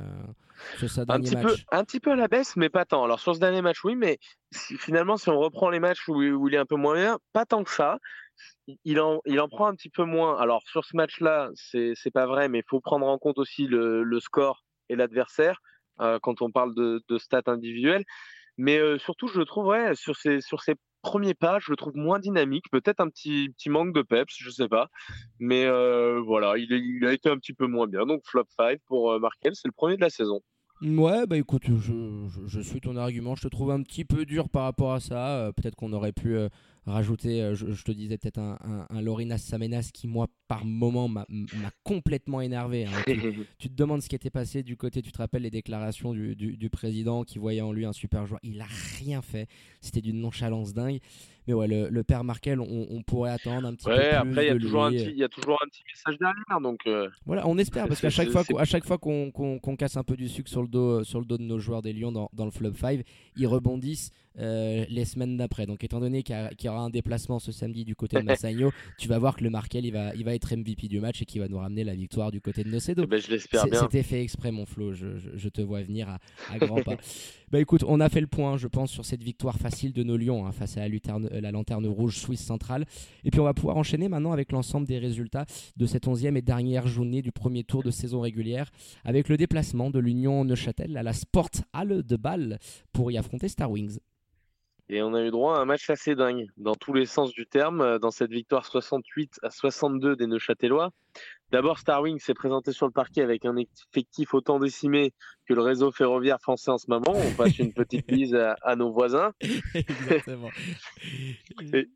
[0.77, 3.03] sur sa un petit Peu, un petit peu à la baisse, mais pas tant.
[3.03, 4.19] Alors sur ce dernier match, oui, mais
[4.51, 7.47] finalement, si on reprend les matchs où, où, il est un peu moins bien, pas
[7.47, 7.97] tant que ça.
[8.85, 10.39] Il en, il en prend un petit peu moins.
[10.39, 13.65] Alors sur ce match-là, c'est, c'est pas vrai, mais il faut prendre en compte aussi
[13.65, 15.59] le, le score et l'adversaire.
[16.01, 18.03] Euh, quand on parle de, stats individuelles.
[18.57, 21.75] Mais euh, surtout, je le trouve, ouais, sur ces, sur ces premiers pas, je le
[21.75, 24.89] trouve moins dynamique, peut-être un petit, petit manque de peps, je sais pas.
[25.39, 28.05] Mais euh, voilà, il, a été un petit peu moins bien.
[28.05, 30.41] Donc flop 5 pour Markel, c'est le premier de la saison.
[30.81, 33.35] Ouais, bah écoute, je, suis ton argument.
[33.35, 35.51] Je te trouve un petit peu dur par rapport à ça.
[35.55, 36.37] peut-être qu'on aurait pu
[36.91, 38.57] rajouter, euh, je, te disais peut-être un,
[38.89, 41.25] un, Lorinas Samenas qui, moi, par moment, m'a
[41.83, 42.85] complètement énervé.
[42.85, 42.91] Hein.
[43.57, 46.35] Tu, te demandes ce qui était passé du côté, tu te rappelles les déclarations du,
[46.35, 48.39] du, président qui voyait en lui un super joueur.
[48.43, 48.67] Il a
[48.99, 49.47] rien fait.
[49.79, 50.99] C'était d'une nonchalance dingue.
[51.47, 54.03] Mais ouais, le, père Markel, on, pourrait attendre un petit peu plus.
[54.03, 56.61] Après, il y, a toujours un petit, il y a toujours un petit message derrière.
[56.61, 60.03] Donc, euh, Voilà, on espère, parce qu'à chaque, fois, à chaque fois qu'on casse un
[60.03, 62.29] peu du sucre sur le dos, sur le dos de nos joueurs des Lions dans,
[62.33, 63.01] dans le Flop 5,
[63.35, 65.65] ils rebondissent euh, les semaines d'après.
[65.65, 69.07] Donc, étant donné qu'il y, aura un déplacement ce samedi du côté de Massagno, tu
[69.07, 71.41] vas voir que le Markel, il va, il va être MVP du match et qu'il
[71.41, 73.03] va nous ramener la victoire du côté de Nocedo.
[73.03, 73.81] Eh ben, je l'espère bien.
[73.81, 74.93] C'était fait exprès, mon Flo.
[74.93, 76.19] Je, je, te vois venir à,
[76.51, 76.97] à grands pas.
[77.53, 80.17] Bah écoute, on a fait le point, je pense, sur cette victoire facile de nos
[80.17, 82.83] Lions hein, face à la, la, lanterne rouge suisse centrale.
[83.23, 85.45] Et puis on va pouvoir enchaîner maintenant avec l'ensemble des résultats
[85.77, 88.71] de cette onzième et dernière journée du premier tour de saison régulière,
[89.03, 92.57] avec le déplacement de l'Union Neuchâtel à la Sport Halle de Bâle
[92.91, 93.99] pour y affronter Star Wings.
[94.89, 97.45] Et on a eu droit à un match assez dingue, dans tous les sens du
[97.45, 100.91] terme, euh, dans cette victoire 68 à 62 des Neuchâtelois.
[101.51, 105.13] D'abord, Starwing s'est présenté sur le parquet avec un effectif autant décimé
[105.47, 107.13] que le réseau ferroviaire français en ce moment.
[107.15, 109.33] On passe une petite bise à, nos voisins.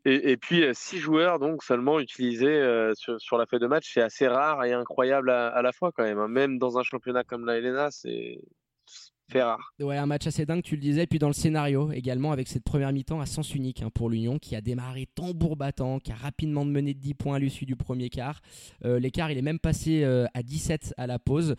[0.04, 3.90] et, puis, euh, six joueurs donc seulement utilisés euh, sur, la feuille de match.
[3.92, 6.20] C'est assez rare et incroyable à, la fois quand même.
[6.20, 6.28] Hein.
[6.28, 8.38] Même dans un championnat comme la Helena, c'est
[9.78, 11.06] Ouais, un match assez dingue, tu le disais.
[11.06, 14.38] Puis dans le scénario également, avec cette première mi-temps à sens unique hein, pour l'Union,
[14.38, 17.76] qui a démarré tambour battant, qui a rapidement mené de 10 points à l'issue du
[17.76, 18.40] premier quart.
[18.84, 21.56] Euh, l'écart, il est même passé euh, à 17 à la pause.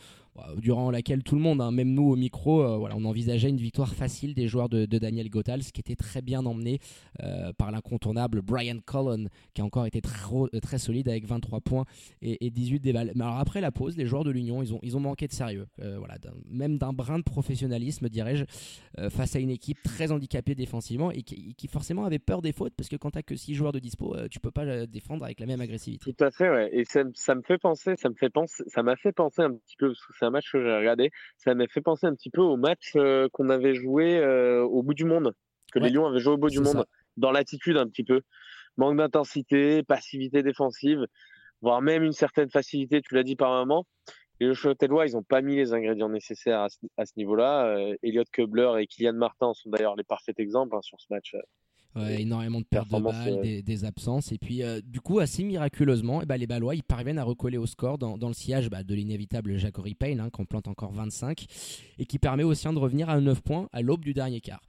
[0.47, 3.49] Euh, durant laquelle tout le monde, hein, même nous au micro, euh, voilà, on envisageait
[3.49, 6.79] une victoire facile des joueurs de, Daniel Gothals, qui était très bien emmené
[7.23, 10.19] euh, par l'incontournable Brian Cullen, qui a encore été très,
[10.61, 11.85] très solide avec 23 points
[12.21, 13.11] et, 18 déballes.
[13.15, 15.31] Mais alors après la pause, les joueurs de l'Union, ils ont, ils ont manqué de
[15.31, 16.15] sérieux, voilà,
[16.49, 18.45] même d'un brin de professionnalisme, dirais-je,
[19.09, 22.89] face à une équipe très handicapée défensivement et qui, forcément avait peur des fautes, parce
[22.89, 25.61] que quand tu que 6 joueurs de dispo, tu peux pas défendre avec la même
[25.61, 26.13] agressivité.
[26.13, 26.69] Tout à fait, ouais.
[26.73, 28.29] Et ça, ça me fait penser, ça me fait
[28.83, 29.93] m'a fait penser un petit peu,
[30.29, 31.11] ça match que j'ai regardé.
[31.37, 34.83] Ça m'a fait penser un petit peu au match euh, qu'on avait joué euh, au
[34.83, 35.33] bout du monde,
[35.73, 36.85] que les Lions avaient joué au bout du monde,
[37.17, 38.21] dans l'attitude un petit peu.
[38.77, 41.05] Manque d'intensité, passivité défensive,
[41.61, 43.85] voire même une certaine facilité, tu l'as dit par moment.
[44.39, 46.69] Et le Châtellois, ils n'ont pas mis les ingrédients nécessaires à
[47.05, 47.65] ce, niveau-là.
[47.65, 48.23] Euh, Elliot
[48.77, 51.35] et Kylian Martin sont d'ailleurs les parfaits exemples hein, sur ce match
[51.95, 54.31] énormément de pertes de balles, des, absences.
[54.31, 57.23] Et puis, euh, du coup, assez miraculeusement, et eh ben, les Ballois ils parviennent à
[57.23, 60.91] recoller au score dans, le sillage bah, de l'inévitable Jacory Payne, hein, qu'on plante encore
[60.91, 61.45] 25,
[61.97, 64.61] et qui permet aussi de revenir à 9 points à l'aube du dernier quart.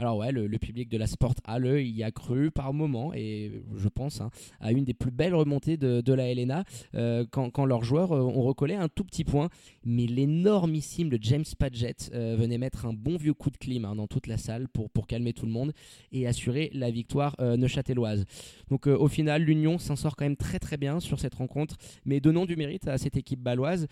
[0.00, 3.88] Alors ouais, le, public de la Sport Halle y a cru par moment et je
[3.88, 6.64] pense hein, à une des plus belles remontées de, la Helena
[6.94, 9.48] euh, quand, leurs joueurs euh, ont recollé un tout petit point.
[9.84, 13.96] Mais l'énormissime de James Padgett euh, venait mettre un bon vieux coup de clim hein,
[13.96, 15.72] dans toute la salle pour, pour calmer tout le monde
[16.12, 18.24] et assurer la victoire neuchâteloise.
[18.70, 22.20] Donc au final, l'Union s'en sort quand même très très bien sur cette rencontre, mais
[22.20, 23.86] donnons du mérite à cette équipe baloise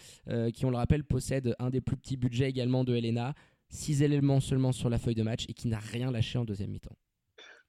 [0.54, 3.34] qui, on le rappelle, possède un des plus petits budgets également de Helena.
[3.68, 6.70] 6 éléments seulement sur la feuille de match et qui n'a rien lâché en deuxième
[6.70, 6.96] mi-temps.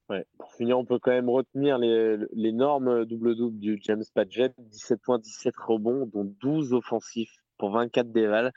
[0.08, 0.24] Ouais.
[0.38, 5.54] Pour finir, on peut quand même retenir l'énorme double-double du James Padgett 17 points, 17
[5.58, 8.52] rebonds, dont 12 offensifs pour 24 dévals,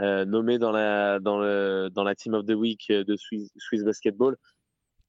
[0.00, 4.36] euh, nommé dans la, dans, le, dans la Team of the Week de Swiss, Basketball.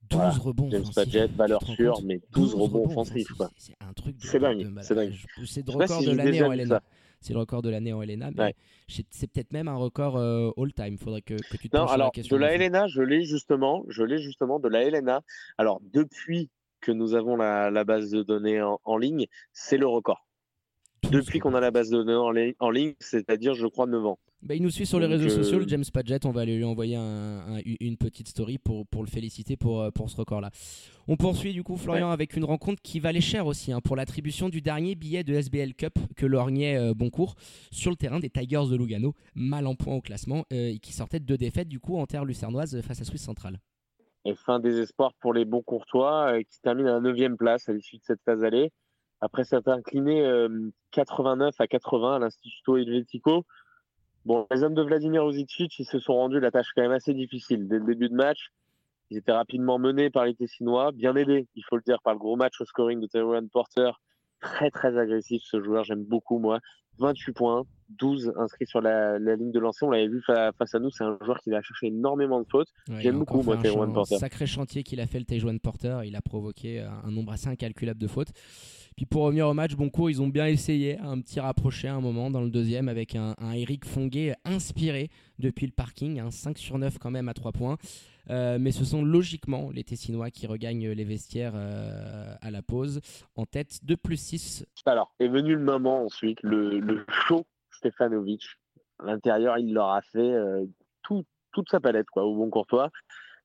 [0.10, 3.32] 12 rebonds James Padgett, valeur sûre, mais 12, rebonds, offensifs.
[3.58, 4.68] C'est un truc C'est dingue.
[4.82, 5.14] C'est dingue.
[5.46, 6.82] C'est le record de l'année en LNA.
[7.22, 8.56] C'est le record de l'année en Helena, mais
[8.88, 10.94] c'est peut-être même un record euh, all-time.
[10.94, 12.36] Il faudrait que, tu te non, alors, la question.
[12.36, 15.22] De la Helena, je l'ai justement, je l'ai justement de la Helena.
[15.58, 20.26] Alors, depuis que nous avons la, base de données en, ligne, c'est le record.
[21.12, 24.20] Depuis qu'on a la base de données en, ligne, c'est-à-dire, je crois, 9 ans.
[24.42, 26.26] Bah, il nous suit sur les réseaux sociaux, le euh, James Padgett.
[26.26, 30.10] On va aller lui envoyer une petite story pour, pour le féliciter pour, euh, pour
[30.10, 30.50] ce record-là.
[31.10, 34.48] On poursuit du coup, Florian, avec une rencontre qui valait cher aussi hein, pour l'attribution
[34.48, 37.36] du dernier billet de SBL Cup que lorgnait euh, Boncourt
[37.72, 41.20] sur le terrain des Tigers de Lugano, mal en point au classement, et qui sortait
[41.20, 43.60] de deux défaites du coup en terre lucernoise face à Suisse Centrale.
[44.24, 47.98] Et fin des espoirs pour les Boncourtois qui terminent à la 9 place à l'issue
[47.98, 48.72] de cette phase allée.
[49.22, 50.24] Après s'être incliné
[50.92, 53.46] 89 à 80 à l'Instituto Helvetico.
[54.30, 57.16] Bon, les hommes de Vladimir Ozicic, ils se sont rendus la tâche quand même assez
[57.16, 57.68] difficile.
[57.68, 58.52] Dès le début de match,
[59.10, 62.20] ils étaient rapidement menés par les Tessinois, bien aidés, il faut le dire, par le
[62.20, 63.90] gros match au scoring de Tyrone Porter.
[64.40, 66.60] Très, très agressif ce joueur, j'aime beaucoup, moi.
[67.00, 67.66] 28 points,
[67.98, 69.86] 12 inscrits sur la, ligne de lancer.
[69.86, 72.70] On l'avait vu face à nous, c'est un joueur qui va chercher énormément de fautes.
[73.00, 74.18] J'aime beaucoup, moi, Porter.
[74.18, 76.00] Sacré chantier qu'il a fait, le Tyrone Porter.
[76.06, 78.32] Il a provoqué un nombre assez incalculable de fautes.
[79.00, 82.02] Puis pour revenir au match, Boncourt, ils ont bien essayé un petit rapproché à un
[82.02, 86.78] moment dans le deuxième avec un, Eric Fonguet inspiré depuis le parking, un 5 sur
[86.78, 87.78] 9 quand même à 3 points.
[88.30, 93.02] Euh, mais ce sont logiquement les Tessinois qui regagnent les vestiaires euh, à la pause
[93.36, 94.66] en tête de plus 6.
[94.86, 98.44] Alors, est venu le moment ensuite, le, le show Stefanovic.
[99.04, 100.66] L'intérieur, il leur a fait euh,
[101.04, 102.92] tout, toute sa palette quoi, au bon courtois.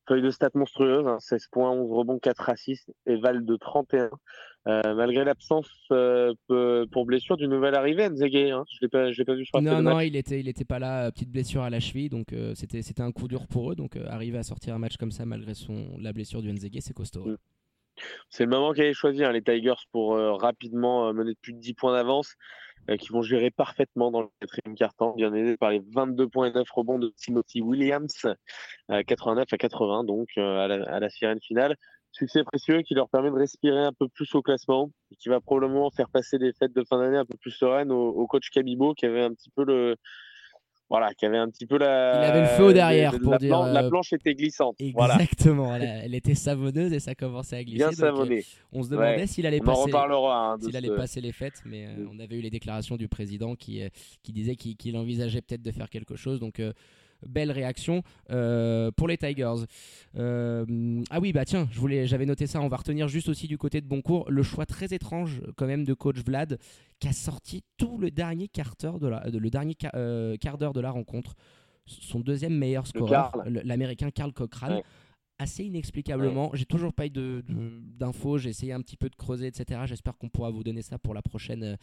[0.07, 4.11] Feuille de stats monstrueuse, 16 hein, points, 11 rebonds, 4 assists et Val de 31.
[4.67, 6.33] Euh, malgré l'absence euh,
[6.91, 8.51] pour blessure du nouvel arrivé, Nzege.
[8.51, 8.63] Hein.
[8.71, 11.11] Je ne l'ai pas, vu sur Non, non, il était, il était pas là.
[11.11, 13.75] Petite blessure à la cheville, donc euh, c'était, c'était un coup dur pour eux.
[13.75, 16.93] Donc arriver à sortir un match comme ça malgré son, la blessure du Nzege, c'est
[16.93, 17.25] costaud.
[17.25, 17.37] Mm.
[18.29, 21.75] C'est le moment qu'avaient choisi hein, les Tigers pour rapidement mener de plus de 10
[21.75, 22.35] points d'avance.
[22.89, 26.47] Euh, qui vont gérer parfaitement dans le quatrième quart-temps, bien aidé par les 22 points
[26.47, 28.27] et 9 rebonds de Timothy Williams,
[28.89, 31.77] 89 euh, à 80, donc euh, à la, à la sirène finale.
[32.15, 35.41] Succès précieux qui leur permet de respirer un peu plus au classement et qui va
[35.41, 38.49] probablement faire passer des fêtes de fin d'année un peu plus sereines au, au coach
[38.49, 39.97] Kabibo qui avait un petit peu le,
[40.89, 42.13] voilà, qui avait un petit peu la.
[42.15, 43.59] Il avait le feu derrière pour la dire.
[43.59, 44.75] la euh, planche était glissante.
[44.79, 47.77] Exactement, elle, était savonneuse et ça commençait à glisser.
[47.77, 48.39] Bien savonné.
[48.39, 52.07] Euh, on se demandait s'il allait, passer, hein, s'il allait passer les fêtes, mais euh,
[52.13, 53.81] on avait eu les déclarations du président qui,
[54.21, 56.39] qui disait qu'il envisageait peut-être de faire quelque chose.
[56.39, 56.61] Donc
[57.27, 59.65] belle réaction euh, pour les Tigers.
[60.17, 61.67] Euh, ah oui, bah tiens,
[62.05, 62.61] j'avais noté ça.
[62.61, 65.83] On va retenir juste aussi du côté de Boncourt le choix très étrange quand même
[65.83, 66.57] de coach Vlad
[66.99, 70.73] qui a sorti tout le dernier quart d'heure de la, le dernier euh, quart d'heure
[70.73, 71.35] de la rencontre.
[71.85, 74.81] Son deuxième meilleur scoreur, l'américain Carl Cochrane
[75.39, 76.51] assez inexplicablement.
[76.53, 79.81] J'ai toujours pas eu d'infos, j'ai essayé un petit peu de creuser, etc.
[79.85, 81.75] J'espère qu'on pourra vous donner ça pour la prochaine, euh,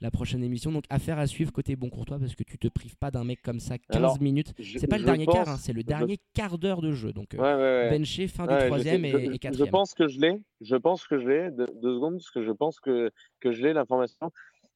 [0.00, 0.72] la prochaine émission.
[0.72, 3.42] Donc, affaire à suivre côté bon courtois parce que tu te prives pas d'un mec
[3.42, 4.52] comme ça 15 minutes.
[4.58, 7.12] C'est pas le dernier quart, hein, c'est le dernier quart d'heure de jeu.
[7.12, 9.66] Donc, euh, benché, fin du troisième et, et, quatrième.
[9.66, 12.52] Je pense que je l'ai, je pense que je l'ai, deux, secondes, parce que je
[12.52, 14.32] pense que, que je l'ai l'information.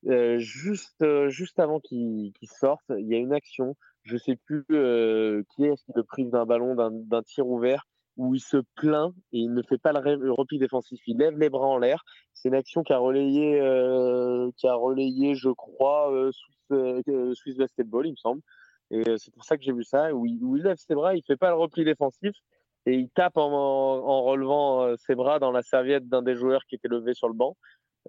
[0.06, 3.76] Euh, juste, juste avant qu'il sorte, il y a une action.
[4.02, 7.86] Je sais plus qui est-ce qui le prive d'un ballon, d'un tir ouvert
[8.20, 11.00] où il se plaint et il ne fait pas le, repli défensif.
[11.06, 12.04] Il lève les bras en l'air.
[12.34, 16.30] C'est une action qui a relayé, euh, qui a relayé, je crois, euh,
[16.70, 18.42] euh, Swiss, Basketball, il me semble.
[18.90, 21.38] Et c'est pour ça que j'ai vu ça, où il, lève ses bras, il fait
[21.38, 22.32] pas le repli défensif
[22.84, 26.88] et il tape en, relevant ses bras dans la serviette d'un des joueurs qui était
[26.88, 27.56] levé sur le banc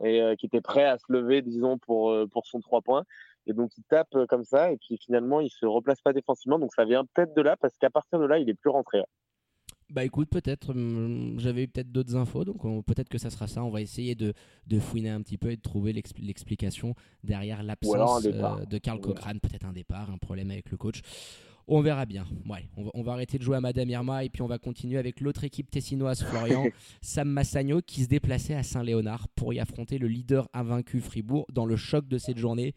[0.04, 3.04] et qui était prêt à se lever, disons, pour, pour son trois points.
[3.46, 6.58] Et donc il tape comme ça et puis finalement il se replace pas défensivement.
[6.58, 9.04] Donc ça vient peut-être de là parce qu'à partir de là il est plus rentré.
[9.92, 13.64] Bah écoute, peut-être, hum, j'avais eu peut-être d'autres infos, donc peut-être que ça sera ça.
[13.64, 14.34] On va essayer de,
[14.68, 19.42] de fouiner un petit peu et de trouver l'explication derrière l'absence euh, de Karl Cochrane.
[19.42, 21.02] Peut-être un départ, un problème avec le coach.
[21.68, 22.26] On verra bien.
[22.50, 25.20] Ouais, on va, arrêter de jouer à Madame Irma et puis on va continuer avec
[25.22, 26.68] l'autre équipe tessinoise, Florian,
[27.02, 31.66] Sam Massagno, qui se déplaçait à Saint-Léonard pour y affronter le leader invaincu Fribourg dans
[31.66, 32.74] le choc de cette journée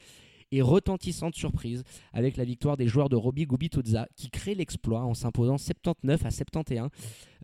[0.54, 1.82] et retentissante surprise
[2.12, 6.30] avec la victoire des joueurs de Roby Gubituzza qui crée l'exploit en s'imposant 79 à
[6.30, 6.88] 71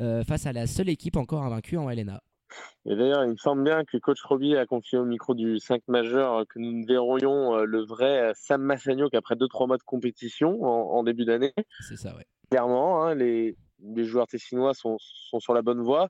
[0.00, 2.22] euh, face à la seule équipe encore invaincue en LNA.
[2.86, 5.82] Et d'ailleurs, il me semble bien que coach Roby a confié au micro du 5
[5.88, 11.02] majeur que nous verrions euh, le vrai Sam Massagno qu'après 2-3 mois de compétition en,
[11.02, 11.52] début d'année.
[11.88, 12.26] C'est ça, ouais.
[12.50, 16.08] Clairement, hein, les, les, joueurs tessinois sont, sont, sur la bonne voie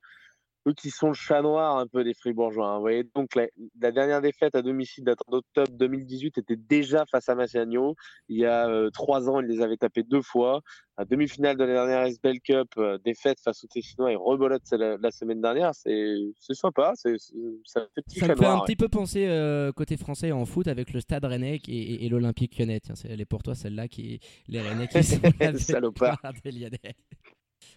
[0.71, 2.69] eux qui sont le chat noir un peu des Fribourgeois.
[2.69, 2.77] Hein.
[2.77, 7.35] Vous voyez, donc la, dernière défaite à domicile datant d'octobre 2018 était déjà face à
[7.35, 7.97] Massiagno.
[8.29, 10.63] Il y a euh, trois ans, ils les avaient tapés deux fois.
[10.97, 14.97] À demi-finale de la dernière SBL Cup, euh, défaite face aux Tessinois et rebolote la,
[14.99, 15.73] la semaine dernière.
[15.75, 16.93] C'est sympa.
[16.95, 17.17] C'est
[17.65, 20.69] ça fait, petit ça me fait un petit peu penser euh, côté français en foot
[20.69, 22.81] avec le Stade Rennais et, et, l'Olympique Lyonnais.
[22.81, 25.21] Tiens, elle est pour toi celle-là qui les Rennais qui sont
[25.59, 26.21] salopard.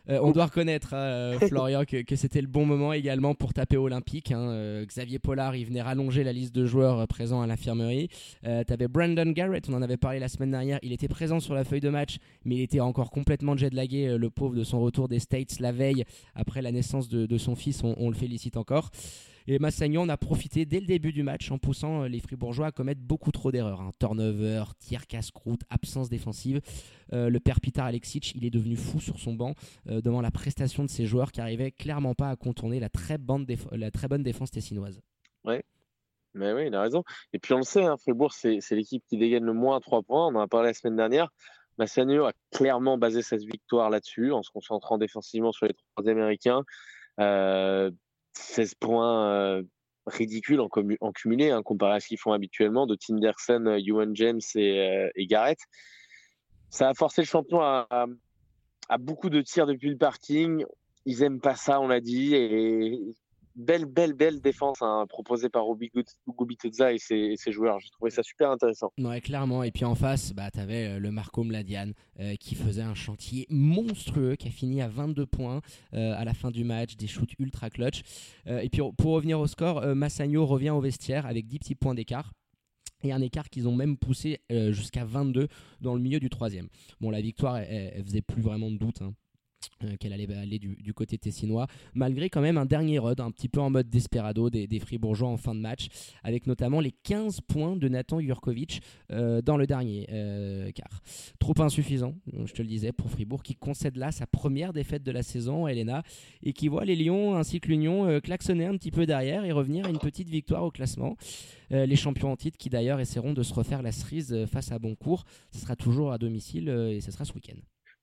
[0.09, 4.31] Euh, on doit reconnaître, hein, Florian, que, c'était le bon moment également pour taper olympique.
[4.31, 4.49] Hein.
[4.49, 8.09] Euh, Xavier Pollard, il venait rallonger la liste de joueurs présents à l'infirmerie.
[8.45, 10.79] Euh, tu avais Brandon Garrett, on en avait parlé la semaine dernière.
[10.84, 14.29] Il était présent sur la feuille de match, mais il était encore complètement jetlagué, le
[14.29, 16.03] pauvre, de son retour des States la veille
[16.36, 17.81] après la naissance de, son fils.
[17.84, 18.91] on, le félicite encore.
[19.47, 22.71] Et Massagnon a profité dès le début du match en poussant euh, les Fribourgeois à
[22.71, 23.81] commettre beaucoup trop d'erreurs.
[23.81, 23.91] Hein.
[23.99, 26.61] Turnover, tir casse-croûte, absence défensive.
[27.11, 29.53] Euh, le père Pitar Alexic, il est devenu fou sur son banc
[29.89, 33.17] euh, devant la prestation de ses joueurs qui arrivaient clairement pas à contourner la très
[33.17, 35.01] bonne, défense tessinoise.
[36.35, 37.03] Mais oui, il a raison.
[37.33, 40.01] Et puis on le sait, hein, Fribourg, c'est l'équipe qui dégaine le moins à 3
[40.01, 40.27] points.
[40.27, 41.29] On en a parlé la semaine dernière.
[41.77, 46.63] Massagno a clairement basé cette victoire là-dessus, en se concentrant défensivement sur les trois Américains.
[48.34, 49.63] 16 points euh,
[50.07, 50.69] ridicules en,
[51.01, 55.09] en cumulé, hein, comparé à ce qu'ils font habituellement, de Tinderson, euh, Ewan James euh,
[55.15, 55.59] et, Garrett.
[56.69, 58.07] Ça a forcé le champion à,
[58.99, 60.65] beaucoup de tirs depuis le parking.
[61.05, 62.36] Ils aiment pas ça, on l'a dit,
[63.55, 65.65] belle, belle, belle défense hein, proposée par
[66.27, 67.79] Gubiteza et ses, ses, joueurs.
[67.79, 68.91] J'ai trouvé ça super intéressant.
[68.97, 69.63] Ouais, clairement.
[69.63, 72.95] Et puis en face, bah, tu avais euh, le Marco Mladian euh, qui faisait un
[72.95, 75.61] chantier monstrueux, qui a fini à 22 points
[75.93, 78.01] euh, à la fin du match, des shoots ultra clutch.
[78.45, 82.33] et puis pour revenir au score, Massagno revient au vestiaire avec 10 petits points d'écart
[83.03, 84.39] et un écart qu'ils ont même poussé
[84.69, 85.47] jusqu'à 22
[85.81, 86.67] dans le milieu du troisième.
[87.01, 89.01] Bon, la victoire, elle, faisait plus vraiment de doute.
[89.01, 89.13] Hein.
[89.84, 93.49] Euh, qu'elle allait aller du, côté tessinois, malgré quand même un dernier rod, un petit
[93.49, 95.88] peu en mode desperado des, Fribourgeois en fin de match,
[96.24, 101.01] avec notamment les 15 points de Nathan Jurkovic euh, dans le dernier euh, quart.
[101.39, 105.11] Trop insuffisant, je te le disais, pour Fribourg, qui concède là sa première défaite de
[105.11, 106.03] la saison, Elena,
[106.43, 109.86] et qui voit les Lions ainsi que l'Union klaxonner un petit peu derrière et revenir
[109.86, 111.16] à une petite victoire au classement.
[111.72, 115.24] les champions en titre qui d'ailleurs essaieront de se refaire la cerise face à Boncourt.
[115.51, 117.59] Ce sera toujours à domicile et ce sera ce week-end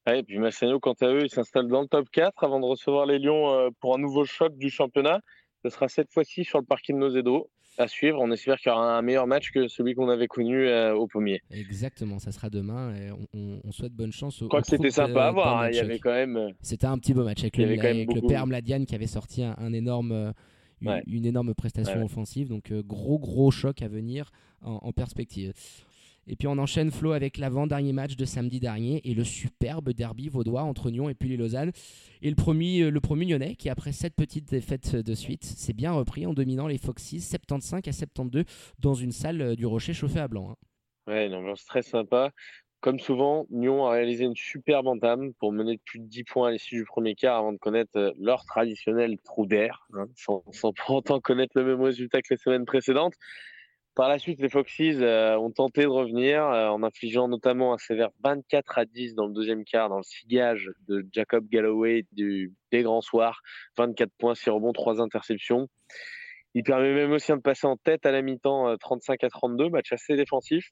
[0.06, 3.06] et puis Massagno, quant à eux, ils s'installent dans le top 4 avant de recevoir
[3.06, 5.20] les Lions euh, pour un nouveau choc du championnat.
[5.62, 8.18] Ce sera cette fois-ci sur le parking de Nozedo à suivre.
[8.20, 11.06] On espère qu'il y aura un meilleur match que celui qu'on avait connu euh, au
[11.06, 11.42] Pommier.
[11.50, 14.38] Exactement, ça sera demain et on, souhaite bonne chance.
[14.40, 15.62] Je crois que c'était sympa à voir.
[15.62, 15.70] Hein.
[15.70, 16.36] Il y avait quand même.
[16.36, 20.32] Euh, c'était un petit beau match avec, le, père Mladian qui avait sorti un, énorme.
[21.06, 24.30] Une, énorme prestation offensive, donc gros gros choc à venir
[24.62, 25.52] en perspective.
[26.26, 30.28] Et puis on enchaîne Flo avec l'avant-dernier match de samedi dernier et le superbe derby
[30.28, 31.72] vaudois entre Nyon et puis les Lausanne.
[32.22, 35.72] Et le premier, euh, le premier Lyonnais qui, après sept petites défaites de suite, s'est
[35.72, 38.44] bien repris en dominant les Foxes 75 à 72
[38.78, 40.50] dans une salle euh, du Rocher chauffée à blanc.
[40.50, 40.56] Hein.
[41.06, 42.32] Ouais, une ambiance très sympa.
[42.80, 46.48] Comme souvent, Nyon a réalisé une superbe entame pour mener de plus de 10 points
[46.48, 50.42] à l'issue du premier quart avant de connaître euh, leur traditionnel trou d'air, hein, sans,
[50.50, 53.14] sans pour autant connaître le même résultat que les semaines précédentes.
[54.00, 57.76] Par la suite, les Foxes euh, ont tenté de revenir euh, en infligeant notamment un
[57.76, 62.54] sévère 24 à 10 dans le deuxième quart, dans le sigage de Jacob Galloway du,
[62.72, 63.42] des grands soirs.
[63.76, 65.68] 24 points, 6 rebonds, 3 interceptions.
[66.54, 69.68] Il permet même aussi de passer en tête à la mi-temps 35 euh, à 32,
[69.68, 70.70] match assez défensif.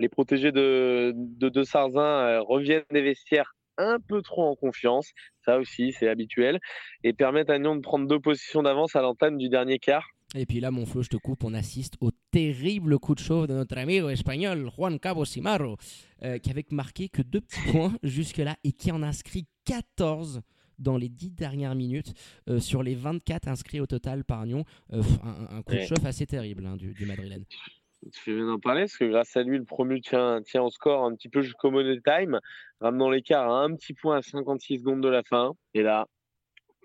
[0.00, 5.12] Les protégés de, de, de Sarzin reviennent des vestiaires un peu trop en confiance,
[5.44, 6.58] ça aussi c'est habituel,
[7.04, 10.44] et permettent à Nyon de prendre deux positions d'avance à l'entame du dernier quart et
[10.44, 13.54] puis là, mon Flo, je te coupe, on assiste au terrible coup de chauffe de
[13.54, 15.76] notre ami espagnol Juan Cabo Simaro,
[16.22, 20.42] euh, qui avait marqué que deux petits points jusque-là et qui en a inscrit 14
[20.78, 22.14] dans les 10 dernières minutes
[22.48, 24.64] euh, sur les 24 inscrits au total par Nyon.
[24.92, 25.02] Euh,
[25.50, 27.44] un, coup de chauffe assez terrible hein, du, du Madrilène.
[28.12, 30.70] Tu fais bien d'en parler parce que grâce à lui, le premier tient, tient au
[30.70, 32.38] score un petit peu jusqu'au money time,
[32.80, 35.54] ramenant l'écart à un petit point à 56 secondes de la fin.
[35.74, 36.06] Et là,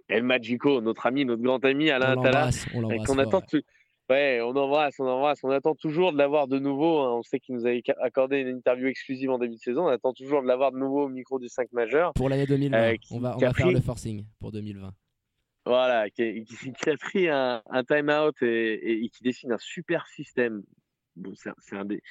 [0.07, 2.49] El Magico, notre ami, notre grand ami Alain Attala.
[2.73, 3.61] On On attend Ouais,
[4.41, 5.39] on embrasse, on embrasse.
[5.43, 6.99] On attend toujours de l'avoir de nouveau.
[6.99, 7.17] Hein.
[7.17, 9.85] On sait qu'il nous a accordé une interview exclusive en début de saison.
[9.85, 12.13] On attend toujours de l'avoir de nouveau au micro du 5 majeur.
[12.13, 12.77] Pour l'année 2020.
[12.77, 14.93] Euh, on va, on va faire le forcing pour 2020.
[15.65, 16.43] Voilà, qui,
[16.87, 20.61] a pris un, un time-out et, et, qui dessine un super système
[21.35, 22.01] c'est un des,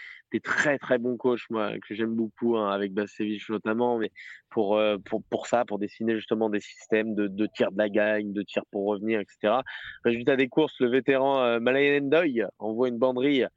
[0.41, 4.11] très très bons coachs moi que j'aime beaucoup hein, avec Basevich notamment mais
[4.51, 7.89] pour, euh, pour pour ça pour dessiner justement des systèmes de, de tir de la
[7.89, 9.55] gagne de tir pour revenir etc
[10.05, 13.49] résultat des courses le vétéran euh, Malayan Endoy envoie une banderille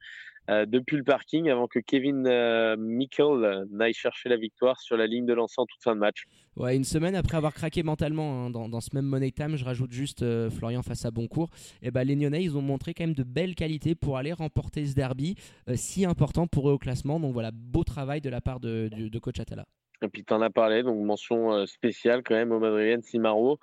[0.48, 5.26] depuis le parking avant que Kevin euh, Mikkel n'aille chercher la victoire sur la ligne
[5.26, 6.24] de lancement en toute fin de match.
[6.56, 9.92] Ouais, une semaine après avoir craqué mentalement hein, dans, ce même Money Time, je rajoute
[9.92, 11.50] juste euh, Florian face à Boncourt.
[11.82, 14.32] Et eh ben, les Nyonnais, ils ont montré quand même de belles qualités pour aller
[14.32, 15.34] remporter ce derby
[15.74, 17.18] si important pour eux au classement.
[17.18, 19.66] Donc voilà, beau travail de la part de, coach Atala.
[20.02, 23.58] Et puis tu en as parlé, donc mention spéciale quand même au Madrilène Simaro,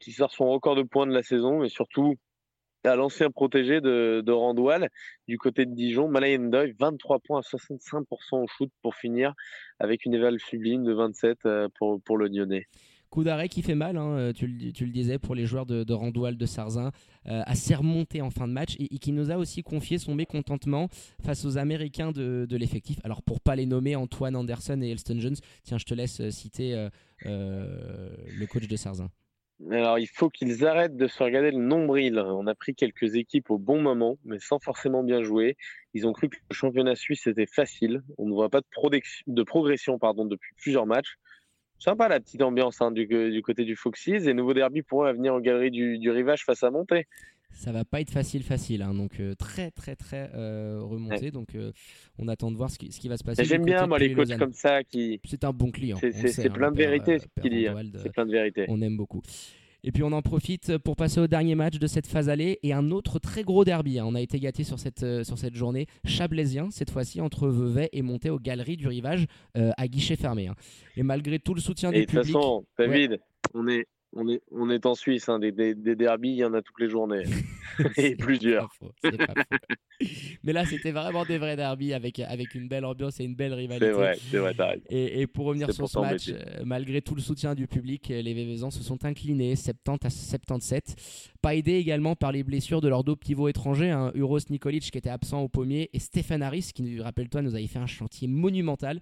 [0.00, 2.16] qui sort son record de points de la saison, mais surtout
[2.84, 4.88] à l'ancien protégé de, Randoual
[5.28, 9.34] du côté de Dijon, Malayendoy, 23 points à 65% au shoot pour finir
[9.78, 12.66] avec une éval sublime de 27 euh, pour, le Lyonnais.
[13.10, 15.92] Coup d'arrêt qui fait mal, hein, tu, le, tu, le, disais, pour les joueurs de,
[15.92, 16.90] Randoual, de Sarzin,
[17.26, 20.88] euh, assez remonté en fin de match et, qui nous a aussi confié son mécontentement
[21.22, 22.98] face aux Américains de, l'effectif.
[23.04, 26.30] Alors pour pas les nommer, Antoine Anderson et Elston Jones, tiens, je te laisse euh,
[26.30, 26.88] citer
[27.26, 28.08] euh,
[28.38, 29.10] le coach de Sarzin.
[29.70, 32.18] Alors, il faut qu'ils arrêtent de se regarder le nombril.
[32.18, 35.56] On a pris quelques équipes au bon moment, mais sans forcément bien jouer.
[35.94, 38.02] Ils ont cru que le championnat suisse était facile.
[38.18, 41.16] On ne voit pas de, progression pardon, depuis plusieurs matchs.
[41.78, 45.40] Sympa la petite ambiance hein, du, côté du Foxes et nouveau derby pourrait venir en
[45.40, 47.06] galerie du, du, rivage face à Montée.
[47.54, 48.82] Ça va pas être facile, facile.
[48.82, 51.30] Hein, donc euh, très, très, très euh, remonté.
[51.30, 51.72] Donc euh,
[52.18, 53.44] on attend de voir ce qui, ce qui va se passer.
[53.44, 55.20] J'aime bien moi les coachs comme ça qui.
[55.24, 55.98] C'est un bon client.
[56.00, 57.66] C'est plein, de vérité ce qu'il dit.
[58.02, 58.66] C'est plein de vérité.
[58.68, 59.22] On aime beaucoup.
[59.86, 62.72] Et puis on en profite pour passer au dernier match de cette phase allée et
[62.72, 63.98] un autre très gros derby.
[63.98, 64.06] Hein.
[64.06, 65.86] On a été gâté sur cette, euh, sur cette journée.
[66.06, 69.26] Chablaisien, cette fois-ci, entre Vevey et monté aux Galeries du Rivage
[69.58, 70.48] euh, à guichet fermé.
[70.48, 70.54] Hein.
[70.96, 72.14] Et malgré tout le soutien du public.
[72.16, 73.20] De toute façon, David,
[73.52, 76.54] on est on est, on est en Suisse, hein, des, des, derbies, il y en
[76.54, 77.24] a toutes les journées.
[77.96, 78.70] et plusieurs.
[80.42, 83.54] Mais là, c'était vraiment des vrais derbies avec, avec une belle ambiance et une belle
[83.54, 83.86] rivalité.
[83.86, 87.20] C'est vrai, c'est vrai, et, et, pour revenir sur ce match, euh, malgré tout le
[87.20, 90.96] soutien du public, euh, les Vévézans se sont inclinés 70 à 77.
[91.42, 94.98] Pas aidés également par les blessures de leurs deux pivots étrangers, hein, Uros Nikolic qui
[94.98, 99.00] était absent au pommier et Stéphane Harris qui, rappelle-toi, nous avait fait un chantier monumental.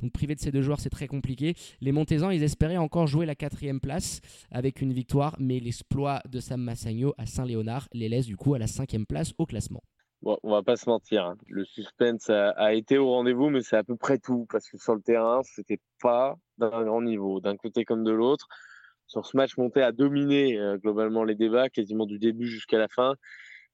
[0.00, 1.54] Donc privé de ces deux joueurs, c'est très compliqué.
[1.80, 4.20] Les Montezans, ils espéraient encore jouer la quatrième place
[4.50, 8.58] avec une victoire, mais l'exploit de Sam Massagno à Saint-Léonard les laisse du coup à
[8.58, 9.82] la cinquième place au classement.
[10.22, 11.36] Bon, on va pas se mentir, hein.
[11.46, 14.96] le suspense a, été au rendez-vous, mais c'est à peu près tout parce que sur
[14.96, 18.48] le terrain, c'était pas d'un grand niveau, d'un côté comme de l'autre.
[19.06, 22.88] Sur ce match, monté à dominer euh, globalement les débats, quasiment du début jusqu'à la
[22.88, 23.14] fin,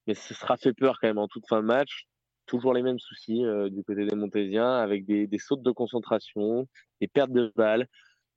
[0.07, 2.07] mais ce sera fait peur quand même en toute fin de match
[2.47, 6.67] toujours les mêmes soucis euh, du côté des Montésiens, avec des, sautes de concentration,
[7.01, 7.87] des pertes de balles,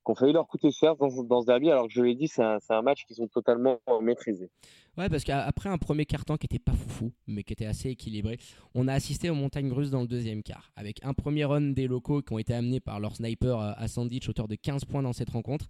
[0.04, 2.42] qui ont failli leur coûter cher dans, ce derby, alors que je l'ai dit, c'est
[2.42, 4.50] un, un, match qu'ils sont totalement maîtrisés.
[4.98, 8.36] Ouais, parce qu'après un premier quart-temps qui n'était pas foufou, mais qui était assez équilibré,
[8.74, 11.86] on a assisté aux montagnes russes dans le deuxième quart, avec un premier run des
[11.86, 15.02] locaux qui ont été amenés par leur sniper euh, à Sandwich, auteur de 15 points
[15.02, 15.66] dans cette rencontre.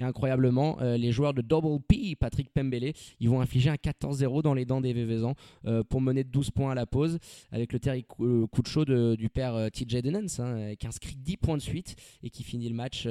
[0.00, 4.42] Et incroyablement, euh, les joueurs de Double P, Patrick Pembele, ils vont infliger un 14-0
[4.42, 5.34] dans les dents des Vévézans
[5.66, 7.18] euh, pour mener de 12 points à la pause,
[7.50, 11.56] avec le Terry coup de chaud du père TJ Denens, hein, qui inscrit 10 points
[11.56, 13.08] de suite et qui finit le match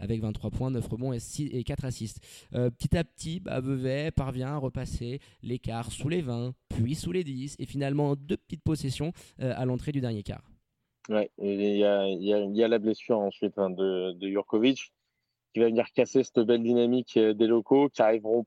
[0.00, 2.18] avec 23 points, 9 rebonds et, 6, et 4 assists.
[2.50, 3.62] petit à petit, bah,
[4.10, 4.79] parvient à repasser
[5.42, 9.64] l'écart sous les 20, puis sous les 10, et finalement deux petites possessions euh, à
[9.64, 10.44] l'entrée du dernier quart.
[11.08, 14.92] Ouais, il y a, y a, la blessure ensuite hein, de, de Jurkovic
[15.52, 18.44] qui va venir casser cette belle dynamique euh, des locaux qui arriveront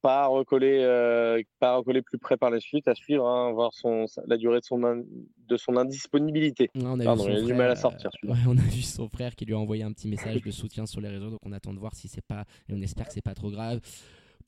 [0.00, 3.52] pas à recoller, euh, pas à recoller plus près par la suite, à suivre, hein,
[3.52, 6.70] voir son, la durée de son, de son indisponibilité.
[6.76, 8.10] on a Pardon, il a du mal à sortir.
[8.46, 11.00] on a vu son frère qui lui a envoyé un petit message de soutien sur
[11.00, 13.22] les réseaux, donc on attend de voir si c'est pas, et on espère que c'est
[13.22, 13.80] pas trop grave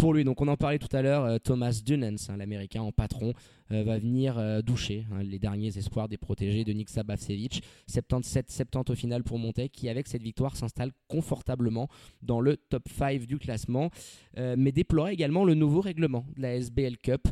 [0.01, 0.25] pour lui.
[0.25, 3.35] Donc on en parlait tout à l'heure, euh, Thomas Dunens, hein, l'américain en patron,
[3.71, 7.61] euh, va venir euh, doucher hein, les derniers espoirs des protégés de Nick Sabavsevich.
[7.89, 11.89] 77-70 au final pour Montet, qui avec cette victoire s'installe confortablement
[12.23, 13.91] dans le top 5 du classement,
[14.37, 17.27] mais déplorait également le nouveau règlement de la SBL Cup,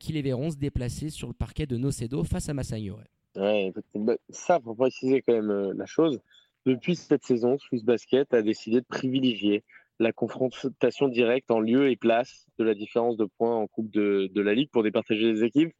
[0.00, 2.96] qui les verront se déplacer sur le parquet de Nocedo face à Massagno.
[3.34, 6.20] Bah, ça, pour préciser quand même la chose,
[6.66, 9.62] depuis cette saison, Swiss Basket a décidé de privilégier
[9.98, 14.30] la confrontation directe en lieu et place de la différence de points en Coupe de,
[14.34, 15.72] la Ligue pour départager les équipes.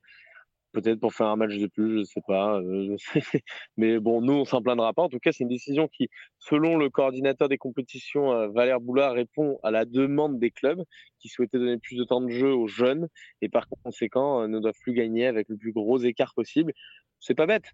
[0.72, 2.60] Peut-être pour faire un match de plus, je ne sais pas.
[2.60, 2.96] Euh,
[3.78, 5.02] Mais bon, nous, on s'en plaindra pas.
[5.02, 6.08] En tout cas, c'est une décision qui,
[6.38, 10.84] selon le coordinateur des compétitions, euh, Valère Boulard, répond à la demande des clubs
[11.20, 13.08] qui souhaitaient donner plus de temps de jeu aux jeunes
[13.40, 16.74] et par conséquent euh, ne doivent plus gagner avec le plus gros écart possible.
[17.18, 17.72] C'est pas bête.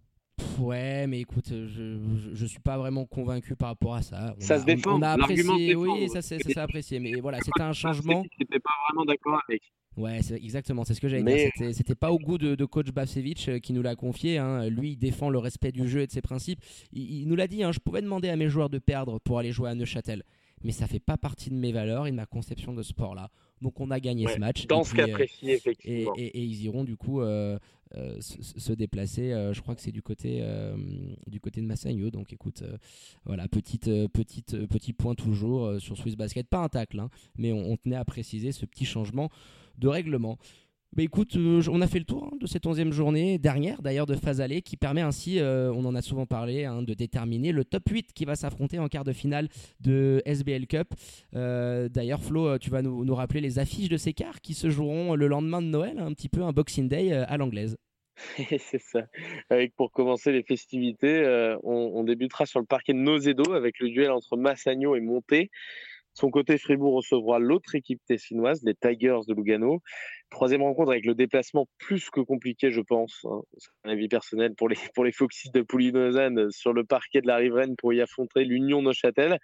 [0.59, 1.99] Ouais, mais écoute, je,
[2.33, 4.35] je, suis pas vraiment convaincu par rapport à ça.
[4.39, 4.99] ça se défend.
[4.99, 8.25] On, a apprécié, oui, ça c'est apprécié, mais voilà, c'était un changement.
[8.39, 9.63] C'était pas vraiment d'accord avec.
[9.97, 11.73] Ouais, exactement, c'est ce que j'allais dire.
[11.73, 14.39] C'était pas au goût de, coach Bavsevich euh, qui nous l'a confié.
[14.39, 14.69] Hein.
[14.69, 16.61] Lui, il défend le respect du jeu et de ses principes.
[16.93, 19.53] Il, nous l'a dit, hein, je pouvais demander à mes joueurs de perdre pour aller
[19.53, 20.25] jouer à Neuchâtel,
[20.65, 23.31] mais ça fait pas partie de mes valeurs et de ma conception de sport là.
[23.63, 24.67] Donc on a gagné ce match.
[24.67, 26.15] Dans ce cas euh, précis, effectivement.
[26.17, 27.59] Et, et, ils iront du coup euh,
[27.97, 29.31] euh, se, déplacer.
[29.53, 30.43] je crois que c'est du côté
[31.27, 32.11] du côté de Massagno.
[32.11, 32.65] Donc écoute,
[33.25, 36.49] voilà, petite, petite, petit point toujours sur Swiss Basket.
[36.49, 39.31] Pas un tacle, hein, mais on, on, tenait à préciser ce petit changement
[39.79, 40.39] de règlement.
[40.97, 44.07] Bah écoute, euh, on a fait le tour hein, de cette onzième journée, dernière d'ailleurs
[44.07, 47.51] de phase allée, qui permet ainsi, euh, on en a souvent parlé, hein, de déterminer
[47.51, 49.49] le top 8 qui va s'affronter en quart de finale
[49.81, 50.95] de SBL Cup.
[51.35, 55.17] Euh, d'ailleurs, Flo, tu vas nous, rappeler les affiches de ces quarts qui se joueront
[55.17, 57.77] le lendemain de Noël, un petit peu un Boxing Day à l'anglaise.
[58.61, 59.07] C'est ça.
[59.51, 64.13] Avec pour commencer les festivités, on, débutera sur le parquet de Nozedo avec le duel
[64.13, 65.51] entre Massagno et Monté.
[66.15, 69.83] Son côté, Fribourg recevra l'autre équipe tessinoise, les Tigers de Lugano.
[70.31, 73.25] Troisième rencontre avec le déplacement plus que compliqué, je pense.
[73.25, 73.43] Hein,
[73.85, 77.37] un avis personnel pour les, pour les Foxys de Poulinozane sur le parquet de la
[77.37, 79.39] riveraine pour y affronter l'Union Neuchâtel.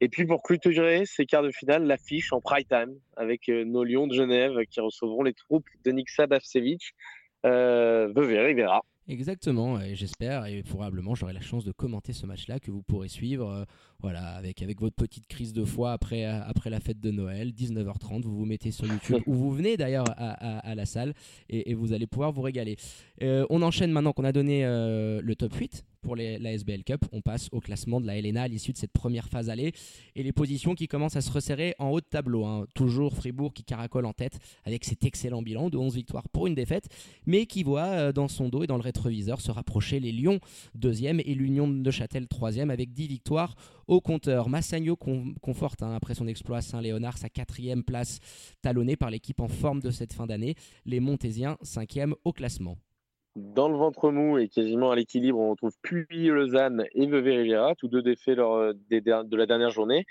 [0.00, 3.82] Et puis pour clôturer ces quarts de finale, l'affiche en prime time avec euh, nos
[3.82, 6.94] Lions de Genève qui recevront les troupes de Niksa Davsevic.
[7.44, 8.82] Euh, Rivera.
[9.08, 13.06] Exactement, et j'espère et probablement j'aurai la chance de commenter ce match-là que vous pourrez
[13.06, 13.64] suivre euh,
[14.00, 17.52] voilà, avec, avec votre petite crise de foi après, euh, après la fête de Noël,
[17.52, 21.14] 19h30, vous vous mettez sur YouTube ou vous venez d'ailleurs à, à, la salle
[21.48, 22.76] et, vous allez pouvoir vous régaler.
[23.22, 27.04] Euh, on enchaîne maintenant qu'on a donné le top 8 pour les, la SBL Cup.
[27.12, 29.72] On passe au classement de la LNA à l'issue de cette première phase allée
[30.14, 32.44] et les positions qui commencent à se resserrer en haut de tableau.
[32.44, 32.66] Hein.
[32.74, 36.54] Toujours Fribourg qui caracole en tête avec cet excellent bilan de 11 victoires pour une
[36.54, 36.88] défaite,
[37.26, 40.38] mais qui voit euh, dans son dos et dans le rétroviseur se rapprocher les Lions
[40.76, 43.56] deuxième et l'Union de Châtel troisième avec 10 victoires
[43.88, 44.48] au compteur.
[44.48, 48.20] Massagno conforte hein, après son exploit à Saint-Léonard sa quatrième place
[48.62, 50.54] talonnée par l'équipe en forme de cette fin d'année.
[50.84, 52.76] Les Montésiens cinquième au classement.
[53.36, 57.74] Dans le ventre mou et quasiment à l'équilibre, on retrouve Puy, Lausanne et Vevey Riviera,
[57.74, 60.06] tous deux défaits lors euh, de la dernière journée.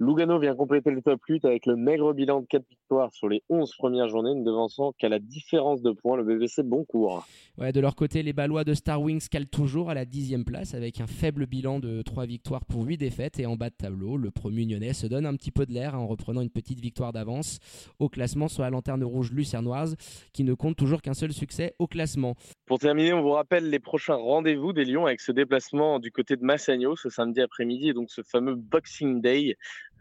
[0.00, 3.42] Lugano vient compléter le top 8 avec le maigre bilan de 4 victoires sur les
[3.48, 7.26] 11 premières journées, ne devançant qu'à la différence de points le BBC Boncourt.
[7.58, 10.74] Ouais, de leur côté, les Ballois de Star Wings calent toujours à la 10 place
[10.74, 13.38] avec un faible bilan de 3 victoires pour 8 défaites.
[13.38, 15.94] Et en bas de tableau, le premier Nyonnais se donne un petit peu de l'air
[15.94, 17.58] en reprenant une petite victoire d'avance
[17.98, 19.96] au classement sur la lanterne rouge lucernoise
[20.32, 22.34] qui ne compte toujours qu'un seul succès au classement.
[22.66, 26.36] Pour terminer, on vous rappelle les prochains rendez-vous des Lions avec ce déplacement du côté
[26.36, 29.56] de Massagno ce samedi après-midi et donc ce fameux Boxing Day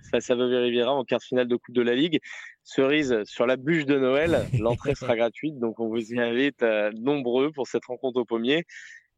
[0.10, 2.20] face à Vevey Riviera en quart de finale de Coupe de la Ligue.
[2.64, 6.91] Cerise sur la bûche de Noël, l'entrée sera gratuite, donc on vous y invite euh,
[6.99, 8.66] nombreux pour cette rencontre au pommier.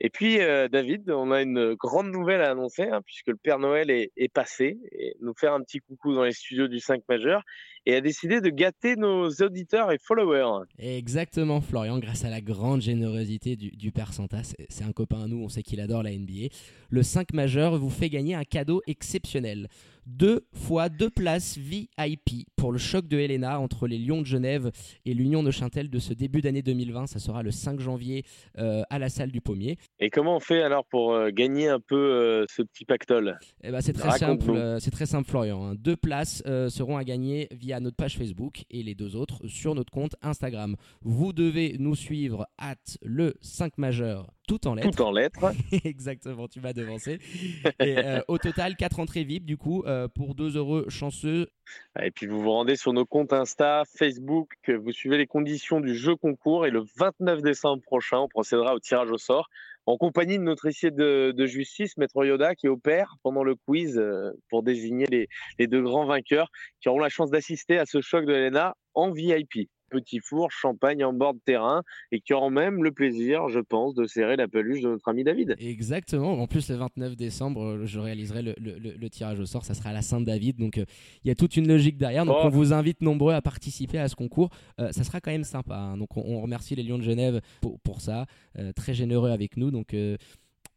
[0.06, 3.58] Et puis, euh, David, on a une grande nouvelle à annoncer, hein, puisque le Père
[3.58, 7.42] Noël est, passé, et nous faire un petit coucou dans les studios du 5 majeur,
[7.86, 10.66] et a décidé de gâter nos auditeurs et followers.
[10.78, 15.28] Exactement, Florian, grâce à la grande générosité du, du Père Santa, c'est un copain à
[15.28, 16.48] nous, on sait qu'il adore la NBA.
[16.90, 19.70] Le 5 majeur vous fait gagner un cadeau exceptionnel
[20.06, 24.72] deux fois deux places VIP pour le choc de Helena entre les Lions de Genève
[25.06, 27.08] et l'Union de Chantel de ce début d'année 2020.
[27.08, 28.24] Ça sera le 5 janvier
[28.58, 29.78] euh, à la salle du Pommier.
[30.00, 33.38] Et comment on fait alors pour euh, gagner un peu euh, ce petit pactole?
[33.64, 35.66] Eh ben, C'est très simple, c'est très simple Florian.
[35.66, 35.76] Hein.
[35.78, 39.92] Deux places seront à gagner via notre page Facebook et les deux autres sur notre
[39.92, 40.76] compte Instagram.
[41.02, 44.92] Vous devez nous suivre at le 5 majeur tout en lettres.
[44.92, 45.54] Tout en lettres.
[45.86, 47.20] Exactement, tu m'as devancé.
[47.80, 51.50] Et, euh, au total, 4 entrées VIP, du coup, euh, pour 2 heureux chanceux.
[52.02, 55.96] Et puis vous vous rendez sur nos comptes Insta, Facebook, vous suivez les conditions du
[55.96, 59.48] jeu concours et le 29 décembre prochain, on procédera au tirage au sort
[59.86, 64.32] en compagnie de notre huissier de, justice, Maître Yoda, qui opère pendant le quiz euh,
[64.50, 65.28] pour désigner les,
[65.60, 66.50] les deux grands vainqueurs
[66.82, 71.04] qui auront la chance d'assister à ce choc de l'ENA en VIP petit four, champagne
[71.06, 74.48] en bord de terrain et qui auront même le plaisir, je pense, de serrer la
[74.48, 75.56] peluche de notre ami David.
[75.60, 76.34] Exactement.
[76.34, 79.66] En plus, le 29 décembre, euh, je réaliserai le, tirage au sort.
[79.66, 80.58] Ça sera à la Saint-David.
[80.58, 80.86] Donc, euh,
[81.24, 82.26] il y a toute une logique derrière.
[82.26, 82.46] Donc, oh.
[82.46, 84.50] on vous invite nombreux à participer à ce concours.
[84.80, 85.76] Euh, ça sera quand même sympa.
[85.76, 85.98] Hein.
[85.98, 88.26] Donc, on, remercie les Lions de Genève pour, pour ça.
[88.76, 89.72] très généreux avec nous.
[89.72, 89.96] Donc,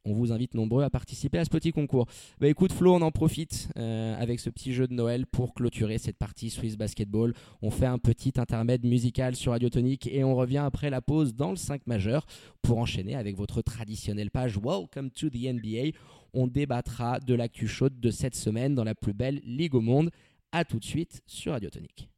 [0.06, 2.06] on vous invite nombreux à participer à ce petit concours.
[2.40, 5.98] Bah écoute Flo, on en profite euh, avec ce petit jeu de Noël pour clôturer
[5.98, 7.34] cette partie Swiss Basketball.
[7.60, 11.34] On fait un petit intermède musical sur Radio Tonique et on revient après la pause
[11.34, 12.26] dans le 5 majeur
[12.62, 15.96] pour enchaîner avec votre traditionnelle page Welcome to the NBA.
[16.32, 20.10] On débattra de l'actu chaude de cette semaine dans la plus belle ligue au monde.
[20.52, 22.08] A tout de suite sur Radio Tonique.